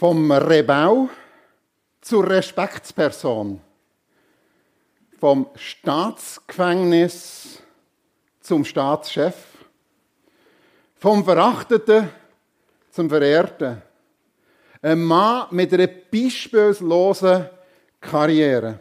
Vom 0.00 0.32
Rebell 0.32 1.10
zur 2.00 2.26
Respektsperson. 2.26 3.60
Vom 5.18 5.50
Staatsgefängnis 5.54 7.62
zum 8.40 8.64
Staatschef. 8.64 9.34
Vom 10.96 11.22
Verachteten 11.22 12.08
zum 12.90 13.10
Verehrten. 13.10 13.82
Ein 14.80 15.02
Mann 15.02 15.48
mit 15.50 15.74
einer 15.74 15.86
beispiellosen 15.86 17.50
Karriere. 18.00 18.80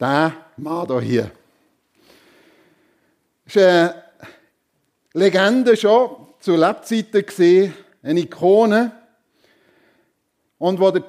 Der 0.00 0.32
Mann 0.56 1.00
hier. 1.02 1.30
Das 3.44 3.56
ist 3.56 3.62
eine 3.62 4.04
Legende 5.12 5.76
schon 5.76 6.33
zu 6.44 6.56
Lebzeiten 6.56 7.24
gesehen, 7.24 7.72
eine 8.02 8.20
Ikone. 8.20 8.92
Und 10.58 10.78
wo 10.78 10.90
der 10.90 11.04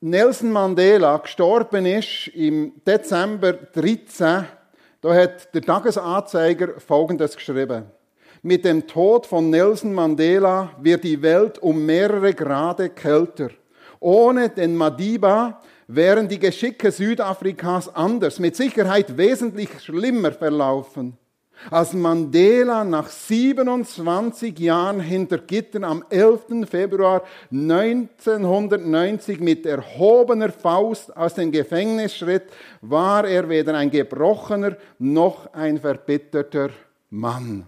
Nelson 0.00 0.50
Mandela 0.50 1.18
gestorben 1.18 1.84
ist, 1.84 2.28
im 2.28 2.72
Dezember 2.86 3.52
13, 3.52 4.46
da 5.02 5.14
hat 5.14 5.54
der 5.54 5.60
Tagesanzeiger 5.60 6.80
Folgendes 6.80 7.36
geschrieben. 7.36 7.90
Mit 8.40 8.64
dem 8.64 8.86
Tod 8.86 9.26
von 9.26 9.50
Nelson 9.50 9.92
Mandela 9.92 10.70
wird 10.80 11.04
die 11.04 11.20
Welt 11.20 11.58
um 11.58 11.84
mehrere 11.84 12.32
Grade 12.32 12.88
kälter. 12.88 13.50
Ohne 13.98 14.48
den 14.48 14.74
Madiba 14.74 15.60
wären 15.88 16.26
die 16.26 16.38
Geschicke 16.38 16.90
Südafrikas 16.90 17.94
anders, 17.94 18.38
mit 18.38 18.56
Sicherheit 18.56 19.14
wesentlich 19.18 19.78
schlimmer 19.82 20.32
verlaufen. 20.32 21.18
Als 21.68 21.92
Mandela 21.92 22.84
nach 22.84 23.08
27 23.08 24.58
Jahren 24.58 25.00
hinter 25.00 25.38
Gittern 25.38 25.84
am 25.84 26.04
11. 26.08 26.68
Februar 26.68 27.22
1990 27.50 29.40
mit 29.40 29.66
erhobener 29.66 30.50
Faust 30.50 31.14
aus 31.16 31.34
dem 31.34 31.52
Gefängnis 31.52 32.16
schritt, 32.16 32.44
war 32.80 33.26
er 33.26 33.48
weder 33.48 33.74
ein 33.74 33.90
gebrochener 33.90 34.76
noch 34.98 35.52
ein 35.52 35.78
verbitterter 35.78 36.70
Mann. 37.10 37.66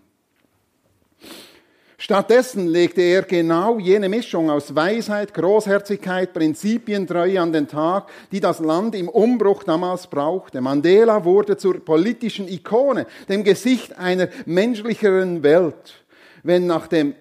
Stattdessen 2.03 2.67
legte 2.67 3.01
er 3.01 3.23
genau 3.23 3.79
jene 3.79 4.09
Mischung 4.09 4.51
aus 4.51 4.75
Weisheit, 4.75 5.33
Großherzigkeit, 5.35 6.33
Prinzipientreue 6.33 7.41
an 7.41 7.53
den 7.53 7.69
Tag, 7.69 8.09
die 8.33 8.41
das 8.41 8.59
Land 8.59 8.97
im 8.97 9.09
Umbruch 9.09 9.63
damals 9.63 10.09
brauchte. 10.09 10.61
Mandela 10.61 11.25
wurde 11.25 11.57
zur 11.57 11.79
politischen 11.79 12.49
Ikone, 12.49 13.07
dem 13.29 13.45
Gesicht 13.45 13.97
einer 14.01 14.27
menschlicheren 14.47 15.45
Welt. 15.45 16.03
Wenn 16.43 16.67
nach 16.67 16.89
dem 16.89 17.15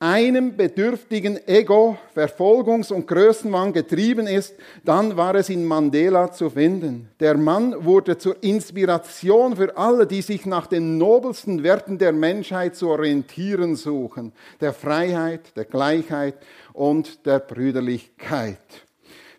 einem 0.00 0.56
bedürftigen 0.56 1.40
Ego, 1.48 1.98
Verfolgungs- 2.14 2.92
und 2.92 3.08
Größenwahn 3.08 3.72
getrieben 3.72 4.28
ist, 4.28 4.54
dann 4.84 5.16
war 5.16 5.34
es 5.34 5.48
in 5.48 5.64
Mandela 5.64 6.30
zu 6.30 6.50
finden. 6.50 7.08
Der 7.18 7.36
Mann 7.36 7.84
wurde 7.84 8.16
zur 8.16 8.40
Inspiration 8.40 9.56
für 9.56 9.76
alle, 9.76 10.06
die 10.06 10.22
sich 10.22 10.46
nach 10.46 10.68
den 10.68 10.98
nobelsten 10.98 11.64
Werten 11.64 11.98
der 11.98 12.12
Menschheit 12.12 12.76
zu 12.76 12.88
orientieren 12.90 13.74
suchen, 13.74 14.32
der 14.60 14.72
Freiheit, 14.72 15.56
der 15.56 15.64
Gleichheit 15.64 16.34
und 16.72 17.26
der 17.26 17.40
Brüderlichkeit. 17.40 18.58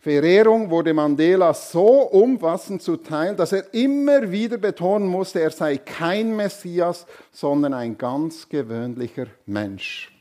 Verehrung 0.02 0.70
wurde 0.70 0.94
Mandela 0.94 1.54
so 1.54 2.02
umfassend 2.04 2.82
zuteil, 2.82 3.36
dass 3.36 3.54
er 3.54 3.74
immer 3.74 4.30
wieder 4.32 4.58
betonen 4.58 5.08
musste, 5.08 5.42
er 5.42 5.52
sei 5.52 5.78
kein 5.78 6.36
Messias, 6.36 7.06
sondern 7.32 7.74
ein 7.74 7.98
ganz 7.98 8.48
gewöhnlicher 8.48 9.28
Mensch. 9.46 10.19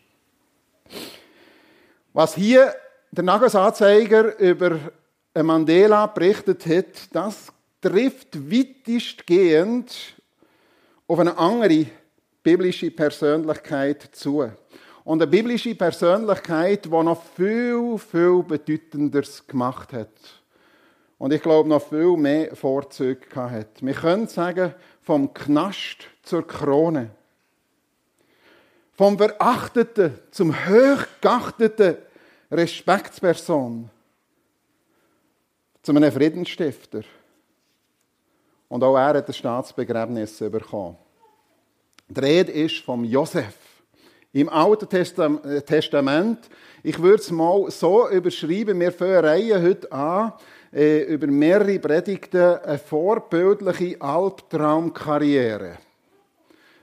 Was 2.13 2.35
hier 2.35 2.75
der 3.11 3.25
Nagelsanzeiger 3.25 4.39
über 4.39 4.79
Mandela 5.35 6.07
berichtet 6.07 6.67
hat, 6.67 7.15
das 7.15 7.53
trifft 7.81 8.51
weitestgehend 8.51 9.95
auf 11.07 11.19
eine 11.19 11.37
andere 11.39 11.87
biblische 12.43 12.91
Persönlichkeit 12.91 14.09
zu. 14.13 14.51
Und 15.05 15.23
eine 15.23 15.31
biblische 15.31 15.75
Persönlichkeit, 15.75 16.87
die 16.87 16.91
noch 16.91 17.23
viel, 17.35 17.99
viel 17.99 18.43
Bedeutenderes 18.43 19.47
gemacht 19.47 19.93
hat. 19.93 20.11
Und 21.19 21.33
ich 21.33 21.43
glaube, 21.43 21.69
noch 21.69 21.87
viel 21.87 22.17
mehr 22.17 22.55
Vorzüge 22.55 23.35
hat. 23.35 23.81
Wir 23.81 23.95
können 23.95 24.29
sagen, 24.29 24.75
vom 25.03 25.33
Knast 25.35 26.09
zur 26.23 26.47
Krone. 26.47 27.11
Vom 28.93 29.17
Verachteten 29.17 30.19
zum 30.31 30.55
hochgeachteten 30.55 31.97
Respektsperson. 32.51 33.91
Zu 35.83 35.93
einem 35.93 36.13
Friedensstifter. 36.13 37.03
Und 38.69 38.83
auch 38.83 38.97
er 38.97 39.19
hat 39.19 39.29
ein 39.29 39.35
Staatsbegräbnis 39.35 40.39
bekommen. 40.39 40.97
Die 42.09 42.21
Rede 42.21 42.53
ist 42.53 42.79
vom 42.79 43.05
Josef. 43.05 43.55
Im 44.33 44.49
Alten 44.49 44.89
Testament, 44.89 46.51
ich 46.83 47.01
würde 47.01 47.23
es 47.23 47.31
mal 47.31 47.71
so 47.71 48.09
überschreiben, 48.09 48.79
wir 48.79 48.93
fangen 48.93 49.63
heute 49.63 49.91
an, 49.91 50.33
äh, 50.73 51.03
über 51.05 51.27
mehrere 51.27 51.79
Predigten, 51.79 52.59
eine 52.59 52.79
vorbildliche 52.79 54.01
Albtraumkarriere. 54.01 55.79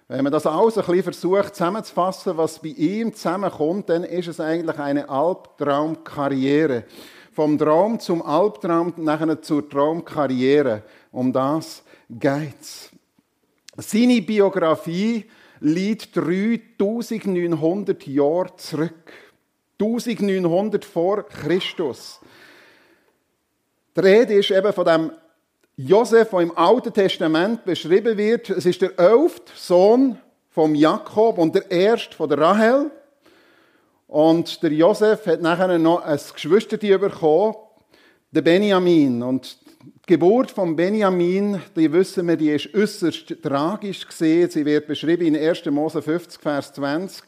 Wenn 0.07 0.23
man 0.23 0.31
das 0.31 0.45
alles 0.45 0.77
ein 0.77 0.85
bisschen 0.85 1.03
versucht 1.03 1.55
zusammenzufassen, 1.55 2.37
was 2.37 2.59
bei 2.59 2.69
ihm 2.69 3.13
zusammenkommt, 3.13 3.89
dann 3.89 4.03
ist 4.03 4.27
es 4.27 4.39
eigentlich 4.39 4.77
eine 4.77 5.09
Albtraumkarriere. 5.09 6.83
Vom 7.31 7.57
Traum 7.57 7.99
zum 7.99 8.21
Albtraum, 8.21 8.93
nachher 8.97 9.41
zur 9.41 9.67
Traumkarriere. 9.67 10.83
Um 11.11 11.33
das 11.33 11.83
geht's. 12.09 12.91
Seine 13.77 14.21
Biografie 14.21 15.25
liegt 15.59 16.15
3900 16.15 18.05
Jahre 18.05 18.55
zurück. 18.57 19.11
1900 19.81 20.85
vor 20.85 21.23
Christus. 21.23 22.19
Die 23.95 24.01
Rede 24.01 24.35
ist 24.35 24.51
eben 24.51 24.71
von 24.71 24.85
dem 24.85 25.11
Josef, 25.77 26.29
der 26.29 26.39
im 26.39 26.57
Alten 26.57 26.93
Testament 26.93 27.65
beschrieben 27.65 28.17
wird, 28.17 28.49
es 28.49 28.65
ist 28.65 28.81
der 28.81 28.97
elfte 28.97 29.51
Sohn 29.55 30.17
von 30.49 30.73
Jakob 30.73 31.37
und 31.37 31.53
der 31.53 31.69
erste 31.69 32.15
von 32.15 32.29
der 32.29 32.37
Rahel. 32.37 32.91
Und 34.07 34.63
der 34.63 34.71
Josef 34.71 35.25
hat 35.25 35.41
nachher 35.41 35.77
noch 35.77 36.01
ein 36.01 36.19
Geschwister 36.33 36.77
bekommen, 36.77 37.55
der 38.31 38.41
Benjamin. 38.41 39.21
Und 39.21 39.57
die 39.83 40.13
Geburt 40.13 40.51
von 40.51 40.77
Benjamin, 40.77 41.61
die 41.75 41.91
wissen 41.91 42.25
wir, 42.25 42.37
die 42.37 42.51
ist 42.51 42.73
äußerst 42.73 43.41
tragisch 43.43 44.07
gesehen. 44.07 44.49
Sie 44.49 44.63
wird 44.63 44.87
beschrieben 44.87 45.25
in 45.25 45.35
1. 45.35 45.65
Mose 45.65 46.01
50, 46.01 46.41
Vers 46.41 46.71
20. 46.71 47.21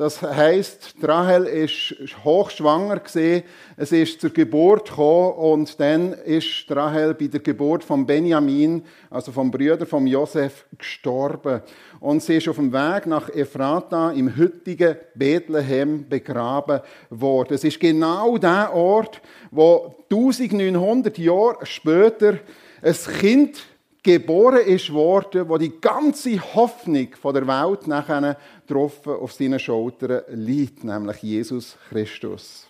Das 0.00 0.22
heißt, 0.22 0.94
Rahel 1.02 1.44
ist 1.44 1.94
hochschwanger 2.24 3.00
gesehen. 3.00 3.42
Es 3.76 3.92
ist 3.92 4.18
zur 4.18 4.30
Geburt 4.30 4.88
gekommen 4.88 5.34
und 5.34 5.78
dann 5.78 6.14
ist 6.14 6.64
Rahel 6.70 7.12
bei 7.12 7.26
der 7.26 7.40
Geburt 7.40 7.84
von 7.84 8.06
Benjamin, 8.06 8.82
also 9.10 9.30
vom 9.30 9.50
Brüder 9.50 9.84
von 9.84 10.06
Josef, 10.06 10.64
gestorben. 10.78 11.60
Und 12.00 12.22
sie 12.22 12.36
ist 12.36 12.48
auf 12.48 12.56
dem 12.56 12.72
Weg 12.72 13.04
nach 13.04 13.28
Ephrata 13.28 14.12
im 14.12 14.34
heutigen 14.38 14.96
Bethlehem 15.14 16.08
begraben 16.08 16.80
worden. 17.10 17.52
Es 17.52 17.64
ist 17.64 17.78
genau 17.78 18.38
der 18.38 18.72
Ort, 18.72 19.20
wo 19.50 19.96
1900 20.10 21.18
Jahre 21.18 21.66
später 21.66 22.38
ein 22.80 22.96
Kind 23.18 23.58
geboren 24.02 24.66
ist 24.66 24.92
worden, 24.92 25.48
wo 25.48 25.58
die 25.58 25.80
ganze 25.80 26.40
Hoffnung 26.54 27.08
der 27.22 27.46
Welt 27.46 27.86
nachher 27.86 28.38
drauf 28.66 29.06
auf 29.06 29.32
seinen 29.32 29.58
Schultern 29.58 30.22
liegt, 30.28 30.84
nämlich 30.84 31.22
Jesus 31.22 31.76
Christus. 31.88 32.66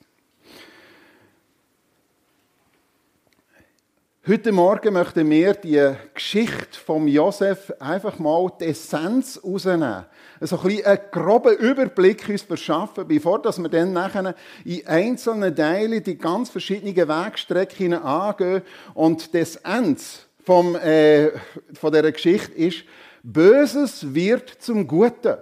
Heute 4.29 4.53
Morgen 4.53 4.93
möchten 4.93 5.31
wir 5.31 5.55
die 5.55 5.95
Geschichte 6.13 6.79
von 6.85 7.09
Josef 7.09 7.73
einfach 7.81 8.19
mal 8.19 8.53
die 8.61 8.67
Essenz 8.67 9.41
rausnehmen. 9.43 10.05
So 10.43 10.59
ein 10.59 10.63
bisschen 10.63 10.85
einen 10.85 11.01
groben 11.11 11.57
Überblick 11.57 12.29
uns 12.29 12.43
verschaffen, 12.43 13.09
bevor 13.09 13.43
wir 13.43 13.69
dann 13.71 13.95
nachher 13.95 14.35
in 14.65 14.87
einzelnen 14.87 15.57
Teilen 15.57 16.05
die 16.05 16.19
ganz 16.19 16.51
verschiedenen 16.51 17.09
Wegstrecken 17.09 17.95
angehen. 17.95 18.61
Und 18.93 19.33
die 19.33 19.39
Essenz 19.39 20.27
vom, 20.51 20.75
äh, 20.75 21.31
von 21.75 21.93
dieser 21.93 22.11
Geschichte 22.11 22.53
ist, 22.55 22.83
Böses 23.23 24.13
wird 24.13 24.49
zum 24.59 24.85
Guten. 24.85 25.37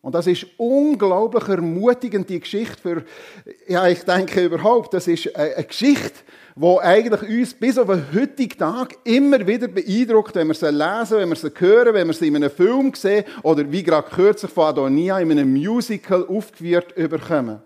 Und 0.00 0.14
das 0.14 0.28
ist 0.28 0.46
unglaublich 0.58 1.48
ermutigend, 1.48 2.30
die 2.30 2.38
Geschichte 2.38 2.80
für, 2.80 3.04
ja, 3.66 3.88
ich 3.88 4.04
denke 4.04 4.44
überhaupt, 4.44 4.94
das 4.94 5.08
ist 5.08 5.34
eine 5.34 5.64
Geschichte, 5.64 6.20
die 6.54 6.78
eigentlich 6.78 7.22
uns 7.22 7.54
bis 7.54 7.76
auf 7.78 7.88
den 7.88 8.06
heutigen 8.14 8.56
Tag 8.56 8.94
immer 9.02 9.44
wieder 9.44 9.66
beeindruckt, 9.66 10.36
wenn 10.36 10.46
wir 10.46 10.54
sie 10.54 10.70
lesen, 10.70 11.18
wenn 11.18 11.30
wir 11.30 11.36
sie 11.36 11.50
hören, 11.58 11.92
wenn 11.92 12.06
wir 12.06 12.14
sie 12.14 12.28
in 12.28 12.36
einem 12.36 12.50
Film 12.50 12.94
sehen 12.94 13.24
oder 13.42 13.68
wie 13.72 13.82
gerade 13.82 14.08
kürzlich 14.08 14.52
von 14.52 14.66
Adonia 14.66 15.18
in 15.18 15.32
einem 15.32 15.52
Musical 15.52 16.24
aufgeführt 16.28 16.96
überkommen. 16.96 17.60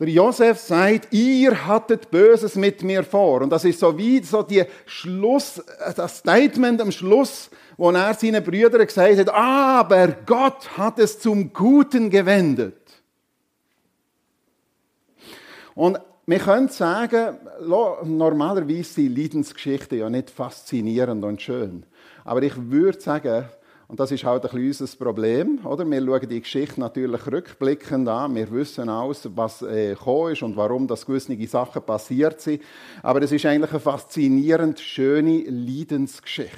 Der 0.00 0.08
Josef 0.08 0.58
sagt, 0.58 1.12
ihr 1.12 1.66
hattet 1.66 2.10
Böses 2.10 2.54
mit 2.54 2.82
mir 2.82 3.04
vor. 3.04 3.42
Und 3.42 3.50
das 3.50 3.66
ist 3.66 3.80
so 3.80 3.98
wie 3.98 4.22
so 4.22 4.42
die 4.42 4.64
Schluss, 4.86 5.62
das 5.94 6.18
Statement 6.18 6.80
am 6.80 6.90
Schluss, 6.90 7.50
wo 7.76 7.90
er 7.90 8.14
seinen 8.14 8.42
Brüdern 8.42 8.86
gesagt 8.86 9.18
hat, 9.18 9.28
aber 9.28 10.08
Gott 10.24 10.78
hat 10.78 10.98
es 10.98 11.20
zum 11.20 11.52
Guten 11.52 12.08
gewendet. 12.08 12.76
Und 15.74 16.00
wir 16.24 16.38
können 16.38 16.68
sagen, 16.68 17.36
normalerweise 17.60 18.84
sind 18.84 19.18
Leidensgeschichten 19.18 19.98
ja 19.98 20.08
nicht 20.08 20.30
faszinierend 20.30 21.24
und 21.24 21.42
schön. 21.42 21.84
Aber 22.24 22.42
ich 22.42 22.54
würde 22.56 23.00
sagen, 23.00 23.50
und 23.90 23.98
das 23.98 24.12
ist 24.12 24.22
halt 24.22 24.44
ein 24.44 24.50
bisschen 24.52 24.86
unser 24.86 25.04
Problem, 25.04 25.66
oder? 25.66 25.84
Wir 25.84 26.00
schauen 26.00 26.28
die 26.28 26.40
Geschichte 26.40 26.78
natürlich 26.78 27.26
rückblickend 27.26 28.08
an. 28.08 28.36
Wir 28.36 28.48
wissen 28.52 28.88
alles, 28.88 29.28
was 29.34 29.62
äh, 29.62 29.94
ist 29.94 30.42
und 30.44 30.56
warum 30.56 30.86
das 30.86 31.04
gewisse 31.04 31.36
Sachen 31.48 31.82
passiert 31.82 32.40
sind. 32.40 32.62
Aber 33.02 33.20
es 33.20 33.32
ist 33.32 33.44
eigentlich 33.46 33.72
eine 33.72 33.80
faszinierend 33.80 34.78
schöne 34.78 35.42
Leidensgeschichte. 35.42 36.54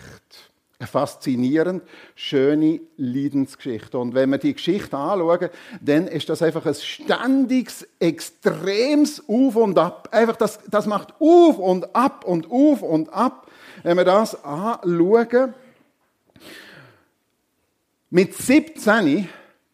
Eine 0.79 0.87
faszinierend 0.87 1.85
schöne 2.15 2.81
Leidensgeschichte. 2.99 3.97
Und 3.97 4.15
wenn 4.15 4.29
wir 4.29 4.37
die 4.37 4.53
Geschichte 4.53 4.95
anschauen, 4.95 5.49
dann 5.81 6.09
ist 6.09 6.29
das 6.29 6.43
einfach 6.43 6.67
ein 6.67 6.75
ständiges, 6.75 7.89
extremes 7.99 9.27
Auf 9.27 9.57
und 9.57 9.79
Ab. 9.79 10.11
Einfach 10.13 10.37
das, 10.37 10.59
das 10.71 10.85
macht 10.85 11.15
Auf 11.19 11.57
und 11.57 11.97
Ab 11.97 12.27
und 12.27 12.51
Auf 12.51 12.83
und 12.83 13.11
Ab. 13.11 13.47
Wenn 13.85 13.97
wir 13.97 14.05
das 14.05 14.45
anschauen, 14.45 15.55
mit 18.13 18.35
17 18.35 19.27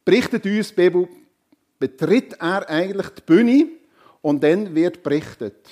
berichtet 0.05 0.47
uns 0.47 0.69
die 0.69 0.75
Bibel, 0.75 1.09
betritt 1.77 2.35
er 2.39 2.71
eigentlich 2.71 3.09
die 3.09 3.23
Bühne 3.23 3.69
und 4.23 4.45
dann 4.45 4.73
wird 4.77 5.03
berichtet 5.03 5.69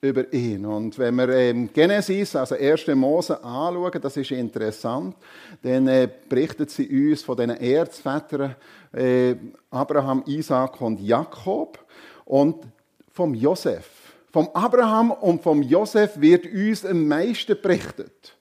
über 0.00 0.32
ihn. 0.32 0.64
Und 0.64 0.98
wenn 0.98 1.14
wir 1.16 1.28
ähm, 1.28 1.68
Genesis, 1.74 2.34
also 2.34 2.54
1. 2.54 2.86
Mose, 2.94 3.42
anschauen, 3.44 4.00
das 4.00 4.16
ist 4.16 4.30
interessant, 4.30 5.14
dann 5.60 5.88
äh, 5.88 6.08
berichtet 6.26 6.70
sie 6.70 6.88
uns 6.88 7.22
von 7.22 7.36
den 7.36 7.50
Erzvätern 7.50 8.56
äh, 8.92 9.34
Abraham, 9.68 10.22
Isaac 10.26 10.80
und 10.80 10.98
Jakob 11.02 11.84
und 12.24 12.66
vom 13.12 13.34
Josef. 13.34 13.90
Vom 14.32 14.48
Abraham 14.54 15.10
und 15.10 15.42
vom 15.42 15.62
Josef 15.62 16.18
wird 16.18 16.46
uns 16.46 16.86
am 16.86 17.06
meisten 17.06 17.60
berichtet. 17.60 18.35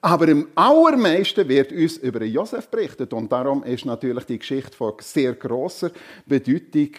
Aber 0.00 0.28
im 0.28 0.48
allermeisten 0.54 1.48
wird 1.48 1.72
uns 1.72 1.96
über 1.98 2.22
Josef 2.24 2.68
berichtet. 2.68 3.12
Und 3.12 3.32
darum 3.32 3.64
ist 3.64 3.84
natürlich 3.84 4.24
die 4.24 4.38
Geschichte 4.38 4.76
von 4.76 4.94
sehr 5.00 5.34
großer 5.34 5.90
Bedeutung 6.26 6.90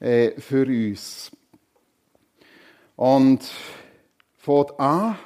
äh, 0.00 0.32
für 0.40 0.66
uns. 0.66 1.30
Und 2.96 3.42
fängt 4.36 4.78
an, 4.78 5.16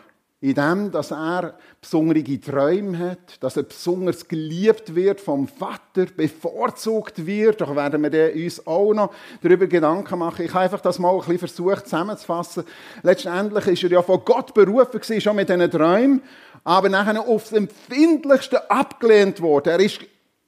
in 0.41 0.55
dem, 0.55 0.91
dass 0.91 1.11
er 1.11 1.57
besondere 1.81 2.39
Träume 2.39 2.99
hat, 2.99 3.43
dass 3.43 3.57
er 3.57 3.63
besonders 3.63 4.29
geliebt 4.29 4.95
wird 4.95 5.19
vom 5.19 5.49
Vater, 5.49 6.05
bevorzugt 6.15 7.25
wird. 7.25 7.63
Da 7.63 7.75
werden 7.75 8.13
wir 8.13 8.35
uns 8.35 8.67
auch 8.67 8.93
noch 8.93 9.15
darüber 9.43 9.67
Gedanken 9.67 10.19
machen. 10.19 10.45
Ich 10.45 10.53
habe 10.53 10.65
einfach 10.65 10.83
das 10.83 10.99
mal 10.99 11.13
ein 11.13 11.21
bisschen 11.21 11.39
versucht 11.39 11.85
zusammenzufassen. 11.85 12.65
Letztendlich 13.03 13.67
ist 13.69 13.85
er 13.85 13.91
ja 13.93 14.03
von 14.03 14.23
Gott 14.23 14.53
berufen 14.53 15.01
schon 15.21 15.37
mit 15.37 15.49
diesen 15.49 15.71
Träumen 15.71 16.23
aber 16.65 16.89
nachher 16.89 17.21
aufs 17.21 17.53
Empfindlichste 17.53 18.71
abgelehnt 18.71 19.41
worden. 19.41 19.69
Er 19.69 19.81
ist 19.81 20.01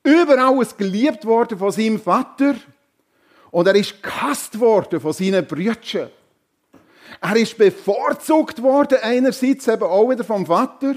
über 0.03 0.39
alles 0.39 0.77
geliebt 0.77 1.25
worden 1.27 1.59
von 1.59 1.71
seinem 1.71 2.01
Vater 2.01 2.55
und 3.51 3.67
er 3.67 3.75
ist 3.75 4.03
gehasst 4.03 4.59
worden 4.59 5.01
von 5.01 5.13
seinen 5.13 5.47
Brüdern. 5.47 6.11
Er 7.21 7.37
ist 7.37 7.57
bevorzugt 7.57 8.63
worden, 8.63 8.99
einerseits 9.03 9.69
eben 9.69 9.83
auch 9.85 10.09
wieder 10.09 10.25
vom 10.25 10.47
Vater 10.47 10.95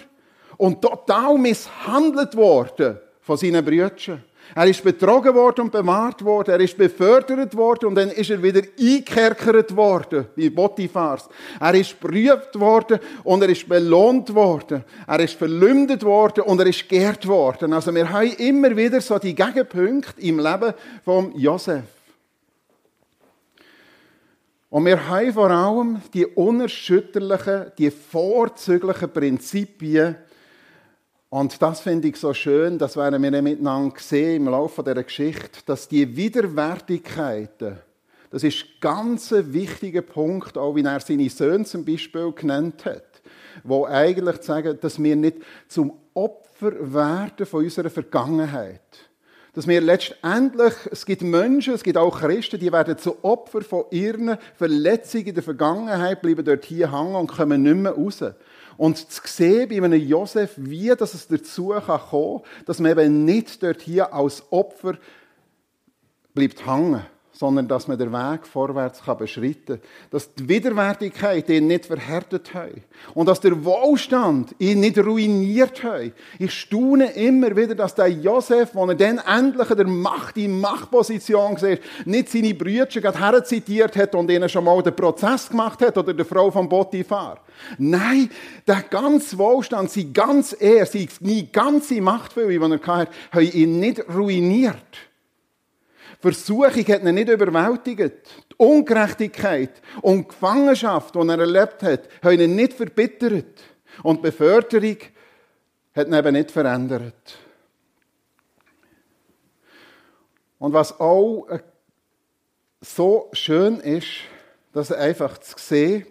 und 0.58 0.82
total 0.82 1.38
misshandelt 1.38 2.36
worden 2.36 3.00
von 3.22 3.38
seinen 3.38 3.64
Brüdern. 3.64 4.24
Er 4.56 4.66
ist 4.66 4.84
betrogen 4.84 5.36
worden 5.36 5.62
und 5.62 5.72
bewahrt 5.72 6.24
worden. 6.24 6.52
Er 6.52 6.60
ist 6.60 6.78
befördert 6.78 7.56
worden 7.56 7.88
und 7.88 7.96
dann 7.96 8.10
ist 8.10 8.30
er 8.30 8.42
wieder 8.42 8.62
eingekerkert 8.80 9.76
worden, 9.76 10.26
wie 10.36 10.50
Potiphars. 10.50 11.30
Er 11.60 11.76
ist 11.76 12.00
geprüft 12.00 12.60
worden 12.60 13.00
und 13.24 13.44
er 13.44 13.50
ist 13.50 13.70
belohnt 13.70 14.34
worden. 14.34 14.84
Er 15.08 15.20
ist 15.20 15.36
verleumdet 15.36 16.04
worden 16.04 16.44
und 16.44 16.60
er 16.60 16.68
ist 16.68 16.88
geehrt 16.90 17.28
worden. 17.28 17.74
Also 17.74 17.94
wir 17.94 18.10
haben 18.10 18.34
immer 18.34 18.76
wieder 18.76 19.02
so 19.02 19.20
die 19.20 19.36
Gegenpunkte 19.36 20.22
im 20.22 20.40
Leben 20.40 20.74
von 21.04 21.32
Josef. 21.38 21.84
Und 24.70 24.86
wir 24.86 25.08
haben 25.10 25.34
vor 25.34 25.50
allem 25.50 26.02
die 26.14 26.28
unerschütterlichen, 26.28 27.72
die 27.78 27.90
vorzüglichen 27.90 29.12
Prinzipien, 29.12 30.16
und 31.30 31.62
das 31.62 31.82
finde 31.82 32.08
ich 32.08 32.16
so 32.18 32.34
schön, 32.34 32.80
das 32.80 32.98
werden 32.98 33.22
wir 33.22 33.42
miteinander 33.42 33.96
sehen 34.00 34.48
im 34.48 34.52
Laufe 34.52 34.82
dieser 34.82 35.04
Geschichte, 35.04 35.60
dass 35.66 35.88
die 35.88 36.16
Widerwärtigkeiten, 36.16 37.78
das 38.32 38.44
ist 38.44 38.64
ein 38.64 38.70
ganz 38.80 39.32
wichtiger 39.32 40.02
Punkt, 40.02 40.58
auch 40.58 40.76
wie 40.76 40.84
er 40.84 41.00
seine 41.00 41.30
Söhne 41.30 41.66
zum 41.66 41.86
Beispiel 41.86 42.32
genannt 42.32 42.86
hat, 42.86 43.22
wo 43.64 43.86
eigentlich 43.86 44.42
sagen, 44.42 44.78
dass 44.82 45.02
wir 45.02 45.16
nicht 45.16 45.38
zum 45.68 45.94
Opfer 46.14 46.94
werden 46.94 47.46
von 47.46 47.64
unserer 47.64 47.90
Vergangenheit. 47.90 48.82
Dass 49.54 49.68
wir 49.68 49.82
letztendlich, 49.82 50.74
es 50.92 51.06
gibt 51.06 51.22
Menschen, 51.24 51.74
es 51.74 51.84
gibt 51.84 51.98
auch 51.98 52.20
Christen, 52.20 52.60
die 52.60 52.72
werden 52.72 52.98
zu 52.98 53.24
Opfer 53.24 53.62
von 53.62 53.86
ihren 53.90 54.38
Verletzungen 54.56 55.28
in 55.28 55.36
der 55.36 55.44
Vergangenheit, 55.44 56.22
bleiben 56.22 56.46
dort 56.46 56.66
hier 56.66 56.92
hängen 56.92 57.16
und 57.16 57.28
kommen 57.28 57.64
nicht 57.64 57.76
mehr 57.76 57.94
raus. 57.94 58.24
Und 58.80 59.12
zu 59.12 59.22
sehen 59.26 59.68
bei 59.68 59.76
einem 59.76 60.00
Josef, 60.00 60.54
wie 60.56 60.88
dass 60.96 61.14
es 61.14 61.28
dazu 61.28 61.76
kann 61.86 62.42
dass 62.66 62.80
man 62.80 62.92
eben 62.92 63.26
nicht 63.26 63.62
dort 63.62 63.82
hier 63.82 64.14
als 64.14 64.42
Opfer 64.54 64.98
bleibt 66.34 66.66
hängen 66.66 67.06
sondern 67.40 67.70
dass 67.70 67.88
man 67.88 67.98
den 67.98 68.12
Weg 68.12 68.46
vorwärts 68.46 69.02
beschreiten 69.18 69.66
kann. 69.66 69.80
Dass 70.12 70.34
die 70.34 70.50
Widerwärtigkeit 70.50 71.48
ihn 71.48 71.68
nicht 71.68 71.86
verhärtet 71.86 72.54
hat. 72.54 72.72
Und 73.14 73.28
dass 73.28 73.40
der 73.40 73.64
Wohlstand 73.64 74.54
ihn 74.60 74.82
nicht 74.82 74.98
ruiniert 74.98 75.82
hat. 75.82 76.12
Ich 76.38 76.52
staune 76.52 77.14
immer 77.14 77.56
wieder, 77.56 77.76
dass 77.76 77.96
der 77.96 78.10
Josef, 78.10 78.76
als 78.76 78.90
er 78.90 78.96
dann 78.96 79.20
endlich 79.20 79.70
in 79.70 79.78
der 79.78 79.88
Macht, 79.88 80.36
in 80.36 80.60
Machtposition 80.60 81.62
war, 81.62 81.78
nicht 82.04 82.28
seine 82.28 82.54
Brüder 82.54 82.88
gerade 82.88 83.20
herzitiert 83.20 83.96
hat 83.96 84.16
und 84.16 84.30
ihnen 84.30 84.50
schon 84.50 84.66
mal 84.66 84.84
den 84.84 84.94
Prozess 84.94 85.48
gemacht 85.48 85.82
hat 85.82 85.98
oder 85.98 86.14
der 86.14 86.26
Frau 86.26 86.52
von 86.52 86.68
Potiphar. 86.68 87.40
Nein, 87.78 88.30
der 88.68 88.82
ganze 88.82 89.38
Wohlstand, 89.38 89.90
sein 89.92 90.12
ganz 90.12 90.54
Er, 90.60 90.86
seine 90.86 91.44
ganze 91.54 92.02
Machtfülle, 92.02 92.50
die 92.50 92.58
er 92.58 92.86
hatte, 92.86 93.12
haben 93.32 93.52
ihn 93.54 93.80
nicht 93.80 94.04
ruiniert. 94.14 95.09
Versuchung 96.20 96.86
hat 96.88 97.04
ihn 97.04 97.16
nicht 97.16 97.30
überwältigt. 97.30 97.98
Die 98.52 98.56
Ungerechtigkeit 98.58 99.82
und 100.02 100.20
die 100.20 100.28
Gefangenschaft, 100.28 101.16
die 101.16 101.20
er 101.20 101.40
erlebt 101.40 101.82
hat, 101.82 102.10
haben 102.22 102.40
ihn 102.40 102.56
nicht 102.56 102.74
verbittert. 102.74 103.62
Und 104.04 104.18
die 104.18 104.24
Beförderung 104.24 104.98
hat 105.96 106.08
ihn 106.08 106.14
eben 106.14 106.34
nicht 106.34 106.52
verändert. 106.52 107.38
Und 110.58 110.74
was 110.74 111.00
auch 111.00 111.48
äh, 111.48 111.60
so 112.82 113.30
schön 113.32 113.80
ist, 113.80 114.08
dass 114.74 114.92
er 114.92 115.00
einfach 115.00 115.38
zu 115.38 115.56
sehen, 115.58 116.06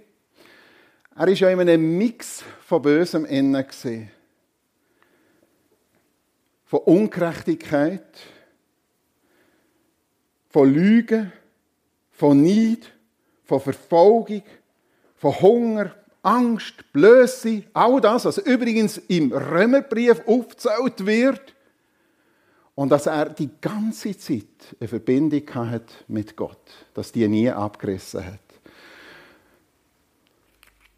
er 1.14 1.28
ist 1.28 1.40
ja 1.40 1.50
in 1.50 1.60
einem 1.60 1.98
Mix 1.98 2.44
von 2.64 2.80
Bösem 2.80 3.26
innen. 3.26 3.66
Von 6.64 6.80
Ungerechtigkeit, 6.80 8.06
von 10.48 10.72
Lügen, 10.72 11.32
von 12.10 12.42
Neid, 12.42 12.92
von 13.44 13.60
Verfolgung, 13.60 14.42
von 15.16 15.40
Hunger, 15.40 15.94
Angst, 16.22 16.92
Blöße, 16.92 17.64
all 17.72 18.00
das, 18.00 18.24
was 18.24 18.38
übrigens 18.38 18.98
im 19.08 19.32
Römerbrief 19.32 20.20
aufgezählt 20.26 21.06
wird. 21.06 21.54
Und 22.74 22.90
dass 22.90 23.06
er 23.06 23.30
die 23.30 23.50
ganze 23.60 24.16
Zeit 24.16 24.44
eine 24.78 24.88
Verbindung 24.88 25.42
hat 25.54 26.04
mit 26.06 26.36
Gott, 26.36 26.60
dass 26.94 27.10
die 27.10 27.26
nie 27.26 27.50
abgerissen 27.50 28.24
hat. 28.24 28.38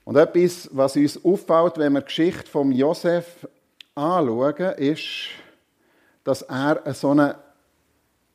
Und 0.05 0.17
etwas, 0.17 0.69
was 0.73 0.97
uns 0.97 1.25
auffällt, 1.25 1.79
wenn 1.79 1.93
wir 1.95 2.01
die 2.01 2.07
Geschichte 2.07 2.51
von 2.51 2.73
Josef 2.73 3.47
anschauen, 3.95 4.75
ist, 4.77 5.29
dass 6.25 6.43
er 6.43 6.93
so 6.93 7.11
eine 7.11 7.37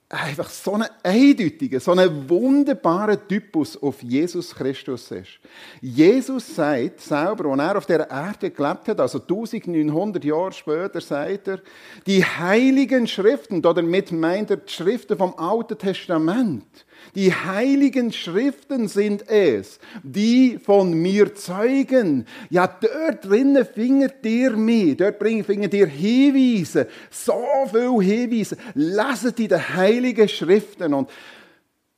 einfach 0.10 0.50
so 0.50 0.74
ein 0.74 0.86
eindeutiger, 1.02 1.80
so 1.80 1.92
ein 1.92 2.30
wunderbarer 2.30 3.28
Typus 3.28 3.82
auf 3.82 4.04
Jesus 4.04 4.54
Christus 4.54 5.10
ist. 5.10 5.40
Jesus 5.82 6.56
sagt 6.56 7.02
selber, 7.02 7.50
als 7.50 7.60
er 7.60 7.78
auf 7.78 7.86
der 7.88 8.10
Erde 8.10 8.52
gelebt 8.52 8.88
hat, 8.88 9.00
also 9.00 9.20
1900 9.20 10.24
Jahre 10.24 10.52
später, 10.52 11.02
sagt 11.02 11.48
er, 11.48 11.62
die 12.06 12.24
heiligen 12.24 13.08
Schriften, 13.08 13.66
oder 13.66 13.82
mit 13.82 14.12
meint 14.12 14.52
er 14.52 14.58
die 14.58 14.72
Schriften 14.72 15.18
vom 15.18 15.34
Alten 15.38 15.78
Testament, 15.78 16.86
die 17.16 17.34
heiligen 17.34 18.12
Schriften 18.12 18.88
sind 18.88 19.30
es, 19.30 19.80
die 20.04 20.60
von 20.60 20.94
mir 20.94 21.34
zeugen. 21.34 22.28
Ja, 22.50 22.68
dort 22.68 23.26
drinnen 23.26 23.66
findet 23.66 24.26
ihr 24.26 24.52
mich, 24.52 24.98
dort 24.98 25.18
findet 25.22 25.74
ihr 25.74 25.88
Hinweise, 25.88 26.88
so 27.10 27.46
viele 27.72 28.02
Hinweise. 28.02 28.58
Leset 28.74 29.40
den 29.40 29.76
heiligen 29.76 30.28
Schriften. 30.28 30.94
Und 30.94 31.10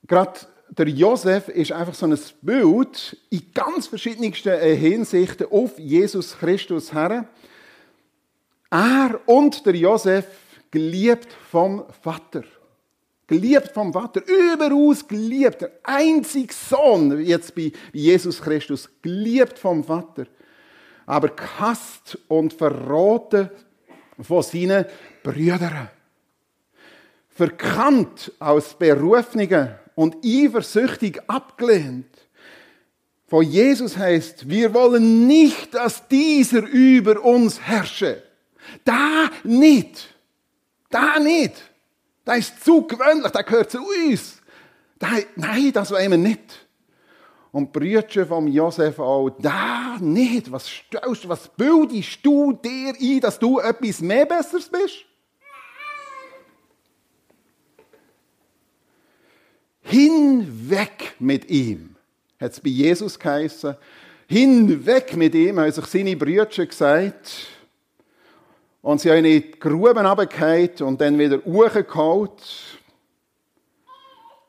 gerade 0.08 0.40
der 0.70 0.88
Josef 0.88 1.48
ist 1.50 1.72
einfach 1.72 1.96
so 1.96 2.06
ein 2.06 2.20
Bild 2.42 3.18
in 3.32 3.42
ganz 3.54 3.88
verschiedensten 3.88 4.60
Hinsichten 4.60 5.48
auf 5.50 5.80
Jesus 5.80 6.38
Christus 6.38 6.94
her. 6.94 7.28
Er 8.70 9.20
und 9.26 9.66
der 9.66 9.76
Josef 9.76 10.26
geliebt 10.70 11.30
vom 11.50 11.86
Vater. 12.02 12.44
Geliebt 13.28 13.72
vom 13.74 13.92
Vater, 13.92 14.22
überaus 14.26 15.06
geliebt, 15.06 15.62
der 15.62 15.72
einzige 15.84 16.54
Sohn, 16.54 17.20
jetzt 17.20 17.54
bei 17.54 17.74
Jesus 17.92 18.42
Christus, 18.42 18.90
geliebt 19.02 19.60
vom 19.60 19.84
Vater, 19.84 20.28
aber 21.06 21.30
gehasst 21.30 22.18
und 22.30 22.54
verroten 22.54 23.50
von 24.22 24.44
seinen 24.44 24.86
Brüdern. 25.24 25.90
Verkannt 27.28 28.32
als 28.40 28.74
Berufenen 28.74 29.76
und 29.96 30.18
eifersüchtig 30.24 31.20
abgelehnt. 31.28 32.08
Von 33.28 33.44
Jesus 33.44 33.98
heißt, 33.98 34.50
wir 34.50 34.74
wollen 34.74 35.28
nicht, 35.28 35.74
dass 35.74 36.08
dieser 36.08 36.66
über 36.66 37.22
uns 37.22 37.60
herrsche. 37.60 38.24
Da 38.86 39.30
nicht. 39.44 40.16
Da 40.90 41.20
nicht. 41.20 41.54
Das 42.28 42.40
ist 42.40 42.62
zu 42.66 42.86
gewöhnlich, 42.86 43.32
das 43.32 43.46
gehört 43.46 43.72
zu 43.72 43.80
uns. 43.80 44.42
Das, 45.00 45.12
nein, 45.38 45.72
das 45.72 45.92
wollen 45.92 46.12
wir 46.12 46.18
nicht. 46.18 46.68
Und 47.54 47.74
die 47.74 48.26
von 48.26 48.50
Josef 48.50 49.00
auch, 49.00 49.30
da 49.40 49.96
nicht. 50.02 50.52
Was 50.52 50.68
stellst 50.68 51.30
was 51.30 51.48
bildest 51.48 52.20
du 52.24 52.52
dir 52.52 52.94
ein, 53.00 53.22
dass 53.22 53.40
du 53.40 53.60
etwas 53.60 54.02
mehr 54.02 54.26
Besseres 54.26 54.68
bist? 54.68 55.06
Hinweg 59.84 61.16
mit 61.20 61.50
ihm, 61.50 61.96
hat 62.42 62.52
es 62.52 62.60
bei 62.60 62.72
Jesus 62.72 63.18
geheißen. 63.18 63.78
Hinweg 64.28 65.16
mit 65.16 65.34
ihm, 65.34 65.62
haben 65.62 65.72
sich 65.72 65.86
seine 65.86 66.18
Brüder 66.18 66.46
gesagt. 66.46 67.48
Und 68.82 69.02
sie 69.02 69.10
haben 69.10 69.26
in 69.26 69.42
die 69.42 69.52
Gruben 69.52 70.06
runtergefallen 70.06 70.82
und 70.82 71.02
dann 71.02 71.18
wieder 71.18 71.44
hochgeholt. 71.44 72.42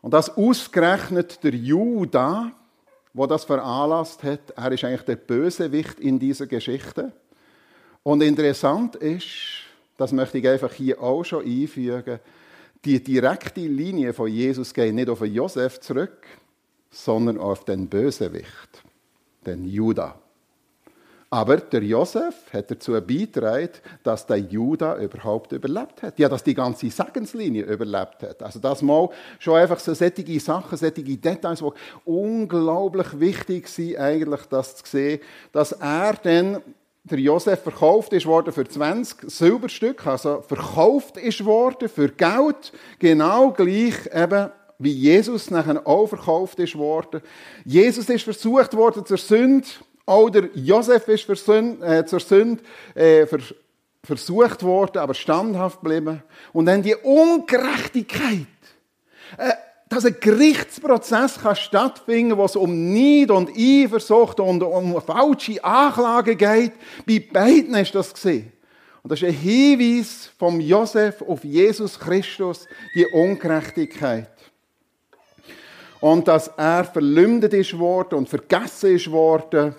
Und 0.00 0.14
das 0.14 0.36
ausgerechnet 0.36 1.42
der 1.42 1.54
Judah, 1.54 2.52
wo 3.12 3.26
das 3.26 3.44
veranlasst 3.44 4.22
hat, 4.22 4.50
er 4.54 4.72
ist 4.72 4.84
eigentlich 4.84 5.02
der 5.02 5.16
Bösewicht 5.16 5.98
in 5.98 6.18
dieser 6.18 6.46
Geschichte. 6.46 7.12
Und 8.02 8.22
interessant 8.22 8.96
ist, 8.96 9.26
das 9.96 10.12
möchte 10.12 10.38
ich 10.38 10.48
einfach 10.48 10.72
hier 10.72 11.02
auch 11.02 11.24
schon 11.24 11.44
einfügen, 11.44 12.20
die 12.84 13.02
direkte 13.02 13.60
Linie 13.60 14.12
von 14.12 14.28
Jesus 14.28 14.72
geht 14.72 14.94
nicht 14.94 15.08
auf 15.08 15.20
Josef 15.20 15.80
zurück, 15.80 16.24
sondern 16.90 17.38
auf 17.38 17.64
den 17.64 17.88
Bösewicht, 17.88 18.82
den 19.44 19.64
Judah. 19.64 20.18
Aber 21.30 21.58
der 21.58 21.82
Josef 21.82 22.34
hat 22.54 22.70
dazu 22.70 22.92
beigetragen, 22.92 23.68
dass 24.02 24.24
der 24.24 24.38
Judah 24.38 24.96
überhaupt 24.96 25.52
überlebt 25.52 26.02
hat. 26.02 26.18
Ja, 26.18 26.28
dass 26.28 26.42
die 26.42 26.54
ganze 26.54 26.88
Segenslinie 26.88 27.64
überlebt 27.64 28.22
hat. 28.22 28.42
Also 28.42 28.58
das 28.58 28.80
mal 28.80 29.10
schon 29.38 29.56
einfach 29.56 29.78
so 29.78 29.92
sättige 29.92 30.40
Sachen, 30.40 30.78
sättige 30.78 31.18
Details, 31.18 31.58
die 31.58 31.70
unglaublich 32.06 33.20
wichtig 33.20 33.68
sind, 33.68 33.98
eigentlich 33.98 34.40
das 34.48 34.76
zu 34.76 34.86
sehen, 34.86 35.20
dass 35.52 35.72
er 35.72 36.14
dann 36.14 36.62
der 37.04 37.18
Josef 37.18 37.62
verkauft 37.62 38.12
ist 38.12 38.26
worden 38.26 38.52
für 38.52 38.66
20 38.66 39.30
Silberstück, 39.30 40.06
also 40.06 40.42
verkauft 40.42 41.16
ist 41.16 41.44
worden 41.44 41.88
für 41.88 42.08
Geld, 42.08 42.72
genau 42.98 43.50
gleich 43.50 44.06
eben 44.14 44.50
wie 44.78 44.92
Jesus 44.92 45.50
nachher 45.50 45.84
auch 45.86 46.06
verkauft 46.06 46.58
ist 46.60 46.76
worden. 46.76 47.20
Jesus 47.64 48.08
ist 48.08 48.22
versucht 48.22 48.74
worden 48.74 49.04
zur 49.04 49.18
Sünde, 49.18 49.66
auch 50.08 50.30
der 50.30 50.48
Josef 50.54 51.06
ist 51.08 51.24
für 51.24 51.36
Sünde, 51.36 51.84
äh, 51.86 52.04
zur 52.04 52.20
Sünde 52.20 52.62
äh, 52.94 53.26
vers 53.26 53.54
versucht 54.04 54.62
worden, 54.62 54.98
aber 54.98 55.12
standhaft 55.12 55.82
geblieben. 55.82 56.22
Und 56.52 56.66
dann 56.66 56.82
die 56.82 56.94
Ungerechtigkeit. 56.94 58.46
Äh, 59.36 59.52
dass 59.90 60.04
ein 60.04 60.16
Gerichtsprozess 60.20 61.40
kann 61.40 61.56
stattfinden 61.56 62.36
wo 62.36 62.44
es 62.44 62.56
um 62.56 62.92
Neid 62.92 63.30
und 63.30 63.50
Eifersucht 63.56 64.38
und 64.38 64.62
um 64.62 65.00
falsche 65.00 65.62
Anklagen 65.64 66.36
geht. 66.36 66.72
Bei 67.06 67.24
beiden 67.32 67.74
ist 67.74 67.94
das 67.94 68.12
gesehen. 68.12 68.52
Und 69.02 69.12
das 69.12 69.22
ist 69.22 69.28
ein 69.28 69.34
Hinweis 69.34 70.30
vom 70.38 70.60
Josef 70.60 71.22
auf 71.22 71.42
Jesus 71.42 71.98
Christus, 71.98 72.66
die 72.94 73.06
Ungerechtigkeit 73.06 74.28
und 76.00 76.28
dass 76.28 76.48
er 76.56 76.84
verleumdet 76.84 77.54
ist 77.54 77.78
worden 77.78 78.16
und 78.16 78.28
vergessen 78.28 78.94
ist 78.94 79.10
worden 79.10 79.74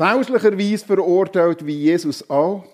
fälschlicherweise 0.00 0.86
verurteilt 0.86 1.66
wie 1.66 1.76
Jesus 1.76 2.28
auch. 2.30 2.64